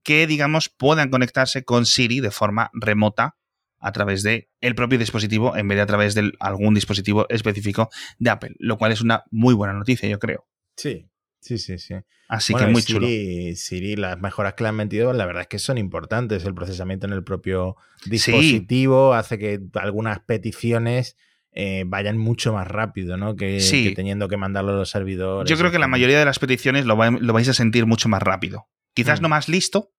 [0.03, 3.37] que digamos puedan conectarse con Siri de forma remota
[3.79, 7.89] a través de el propio dispositivo en vez de a través de algún dispositivo específico
[8.17, 10.47] de Apple, lo cual es una muy buena noticia, yo creo.
[10.75, 11.07] Sí,
[11.45, 11.93] Sí, sí, sí.
[12.27, 13.05] Así que muy chulo.
[13.05, 16.43] Siri, las mejoras que le han metido, la verdad es que son importantes.
[16.43, 21.17] El procesamiento en el propio dispositivo hace que algunas peticiones
[21.51, 23.35] eh, vayan mucho más rápido, ¿no?
[23.35, 23.59] Que,
[23.95, 25.47] teniendo que mandarlo a los servidores.
[25.47, 28.67] Yo creo que la mayoría de las peticiones lo, vais a sentir mucho más rápido.
[28.95, 29.21] Quizás mm.
[29.21, 29.93] no más listo,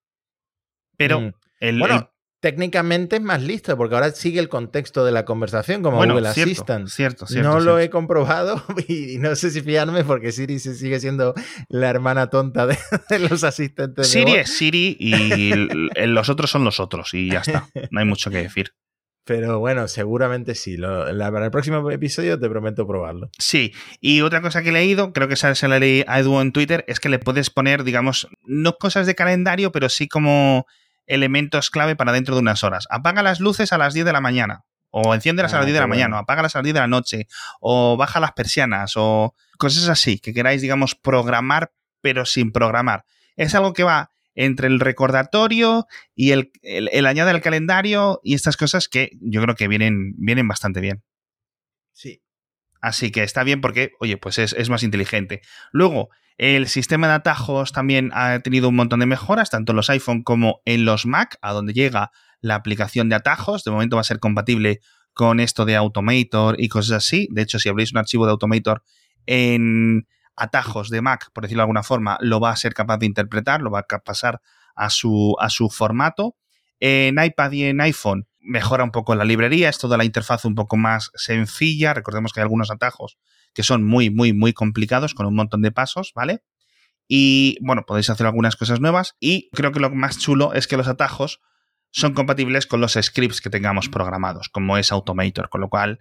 [0.97, 1.33] pero mm.
[1.61, 1.81] el,
[2.39, 6.87] técnicamente es más listo, porque ahora sigue el contexto de la conversación como Google Assistant.
[6.87, 7.49] Cierto, cierto.
[7.49, 11.33] No lo he comprobado y no sé si fiarme porque Siri sigue siendo
[11.69, 12.77] la hermana tonta de,
[13.29, 14.07] los asistentes.
[14.07, 15.53] Siri es Siri y
[16.07, 17.67] los otros son los otros y ya está.
[17.91, 18.71] No hay mucho que decir.
[19.27, 20.77] Pero bueno, seguramente sí.
[20.77, 23.29] para el próximo episodio te prometo probarlo.
[23.37, 26.53] Sí, y otra cosa que he leído, creo que se la leí a Edu en
[26.53, 30.65] Twitter, es que le puedes poner, digamos, no cosas de calendario, pero sí como
[31.07, 32.87] elementos clave para dentro de unas horas.
[32.89, 35.77] Apaga las luces a las 10 de la mañana, o enciéndelas a las 10 ah,
[35.77, 37.27] de la mañana, o apágalas a las 10 de la noche,
[37.59, 43.05] o baja las persianas, o cosas así, que queráis, digamos, programar, pero sin programar.
[43.35, 48.55] Es algo que va entre el recordatorio y el, el, añade al calendario y estas
[48.55, 51.03] cosas que yo creo que vienen, vienen bastante bien.
[51.91, 52.21] Sí.
[52.79, 55.41] Así que está bien porque, oye, pues es, más inteligente.
[55.71, 59.89] Luego, el sistema de atajos también ha tenido un montón de mejoras, tanto en los
[59.89, 62.11] iPhone como en los Mac, a donde llega
[62.41, 63.63] la aplicación de atajos.
[63.63, 64.81] De momento va a ser compatible
[65.13, 67.27] con esto de Automator y cosas así.
[67.31, 68.83] De hecho, si abrís un archivo de Automator
[69.25, 73.07] en, atajos de Mac, por decirlo de alguna forma, lo va a ser capaz de
[73.07, 74.39] interpretar, lo va a pasar
[74.75, 76.37] a su, a su formato.
[76.79, 80.55] En iPad y en iPhone mejora un poco la librería, es toda la interfaz un
[80.55, 81.93] poco más sencilla.
[81.93, 83.17] Recordemos que hay algunos atajos
[83.53, 86.43] que son muy, muy, muy complicados con un montón de pasos, ¿vale?
[87.07, 89.15] Y bueno, podéis hacer algunas cosas nuevas.
[89.19, 91.39] Y creo que lo más chulo es que los atajos
[91.91, 95.99] son compatibles con los scripts que tengamos programados, como es Automator, con lo cual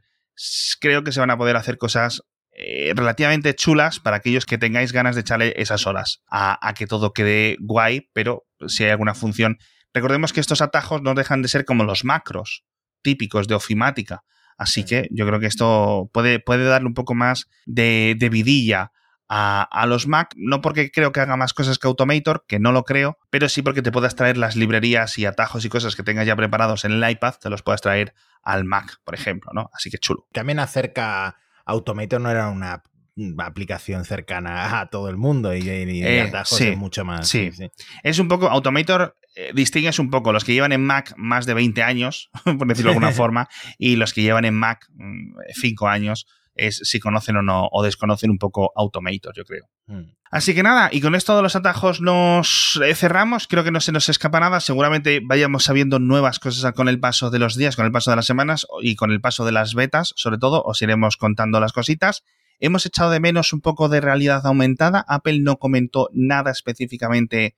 [0.80, 2.22] creo que se van a poder hacer cosas
[2.58, 7.12] eh, relativamente chulas para aquellos que tengáis ganas de echarle esas horas a, que todo
[7.12, 9.58] quede guay, pero si hay alguna función.
[9.96, 12.66] Recordemos que estos atajos no dejan de ser como los macros
[13.00, 14.24] típicos de ofimática.
[14.58, 18.92] Así que yo creo que esto puede, puede darle un poco más de, vidilla
[19.26, 22.72] a, a, los Mac, no porque creo que haga más cosas que Automator, que no
[22.72, 26.02] lo creo, pero sí porque te puedas traer las librerías y atajos y cosas que
[26.02, 29.70] tengas ya preparados en el iPad, te los puedas traer al Mac, por ejemplo, ¿no?
[29.72, 30.28] Así que chulo.
[30.30, 32.82] También acerca Automator no era una
[33.38, 37.28] aplicación cercana a todo el mundo y, y, eh, es mucho más.
[37.28, 37.50] Sí.
[38.02, 41.54] Es un poco, Automator eh, distingues un poco los que llevan en Mac más de
[41.54, 43.48] 20 años, por decirlo de alguna forma,
[43.78, 44.86] y los que llevan en Mac
[45.54, 49.68] 5 mm, años es si conocen o no, o desconocen un poco Automator, yo creo.
[49.86, 50.12] Hmm.
[50.30, 53.46] Así que nada, y con esto de los atajos nos eh, cerramos.
[53.46, 54.60] Creo que no se nos escapa nada.
[54.60, 58.16] Seguramente vayamos sabiendo nuevas cosas con el paso de los días, con el paso de
[58.16, 61.72] las semanas y con el paso de las betas, sobre todo, os iremos contando las
[61.72, 62.24] cositas.
[62.60, 65.04] Hemos echado de menos un poco de realidad aumentada.
[65.08, 67.56] Apple no comentó nada específicamente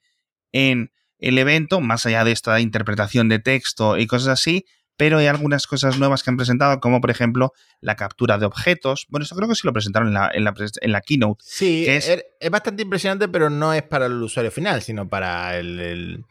[0.52, 4.64] en el evento, más allá de esta interpretación de texto y cosas así
[4.98, 9.06] pero hay algunas cosas nuevas que han presentado, como por ejemplo la captura de objetos.
[9.08, 11.40] Bueno, esto creo que sí lo presentaron en la, en la, keynote.
[11.46, 16.24] Sí, es, es, bastante impresionante, pero no es para el usuario final, sino para el,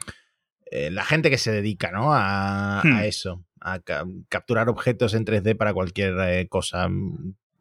[0.69, 2.13] eh, la gente que se dedica ¿no?
[2.13, 2.97] a, hmm.
[3.03, 3.79] eso, a
[4.27, 6.89] capturar objetos en 3D para cualquier eh, cosa.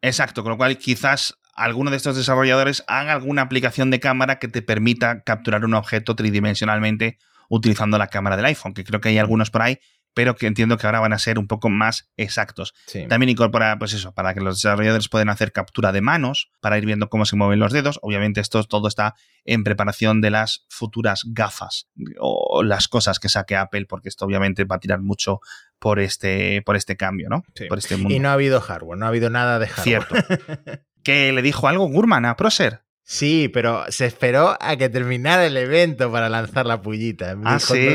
[0.01, 4.47] Exacto, con lo cual quizás alguno de estos desarrolladores haga alguna aplicación de cámara que
[4.47, 7.17] te permita capturar un objeto tridimensionalmente
[7.49, 9.79] utilizando la cámara del iPhone, que creo que hay algunos por ahí
[10.17, 12.73] pero que entiendo que ahora van a ser un poco más exactos.
[13.07, 16.87] También incorpora, pues eso, para que los desarrolladores puedan hacer captura de manos, para ir
[16.87, 17.99] viendo cómo se mueven los dedos.
[18.01, 19.13] Obviamente esto todo está
[19.45, 21.87] en preparación de las futuras gafas
[22.17, 25.39] o las cosas que saque Apple, porque esto obviamente va a tirar mucho
[25.79, 27.43] por este, por este cambio, ¿no?
[27.69, 28.13] Por este mundo.
[28.13, 29.83] Y no ha habido hardware, no ha habido nada de hardware.
[29.83, 30.15] Cierto.
[31.03, 32.81] ¿Que le dijo algo Gurman a Proser?
[33.09, 37.37] Sí, pero se esperó a que terminara el evento para lanzar la pullita.
[37.45, 37.87] Ah, ¿sí?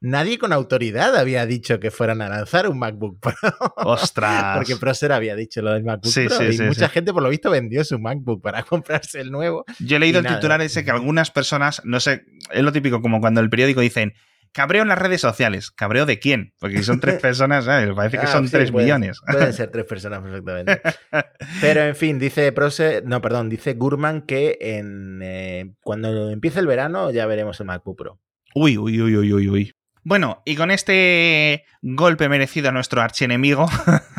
[0.00, 3.72] nadie con autoridad había dicho que fueran a lanzar un MacBook Pro.
[3.76, 4.56] ¡Ostras!
[4.56, 7.84] Porque Procer había dicho lo del MacBook Pro y mucha gente por lo visto vendió
[7.84, 9.64] su MacBook para comprarse el nuevo.
[9.78, 13.20] Yo he leído el titular ese que algunas personas, no sé, es lo típico como
[13.20, 14.14] cuando el periódico dicen
[14.52, 15.70] Cabreo en las redes sociales.
[15.70, 16.54] ¿Cabreo de quién?
[16.58, 19.20] Porque si son tres personas, parece que ah, son tres millones.
[19.30, 20.80] Pueden ser tres personas perfectamente.
[21.60, 26.66] Pero en fin, dice Procer, no, perdón, dice Gurman que en, eh, cuando empiece el
[26.66, 28.20] verano ya veremos el MacBook Pro.
[28.54, 29.72] Uy, uy, uy, uy, uy, uy.
[30.08, 33.68] Bueno, y con este golpe merecido a nuestro archienemigo,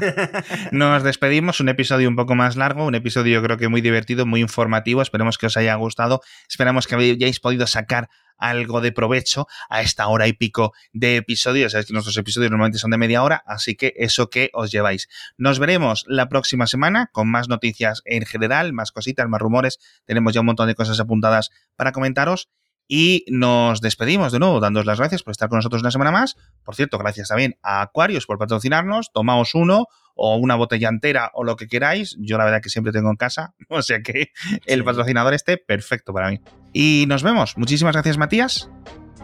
[0.71, 1.61] nos despedimos.
[1.61, 5.01] Un episodio un poco más largo, un episodio yo creo que muy divertido, muy informativo.
[5.01, 6.21] Esperemos que os haya gustado.
[6.47, 11.71] Esperamos que hayáis podido sacar algo de provecho a esta hora y pico de episodios.
[11.71, 15.07] Sabéis que nuestros episodios normalmente son de media hora, así que eso que os lleváis.
[15.39, 19.79] Nos veremos la próxima semana con más noticias en general, más cositas, más rumores.
[20.05, 22.47] Tenemos ya un montón de cosas apuntadas para comentaros.
[22.91, 26.35] Y nos despedimos de nuevo, dándos las gracias por estar con nosotros una semana más.
[26.63, 29.11] Por cierto, gracias también a Aquarius por patrocinarnos.
[29.13, 29.85] Tomaos uno
[30.15, 32.17] o una botella entera o lo que queráis.
[32.19, 33.53] Yo la verdad que siempre tengo en casa.
[33.69, 34.31] O sea que
[34.65, 36.41] el patrocinador esté perfecto para mí.
[36.73, 37.55] Y nos vemos.
[37.57, 38.71] Muchísimas gracias, Matías.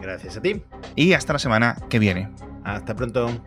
[0.00, 0.62] Gracias a ti.
[0.94, 2.30] Y hasta la semana que viene.
[2.62, 3.42] Hasta pronto.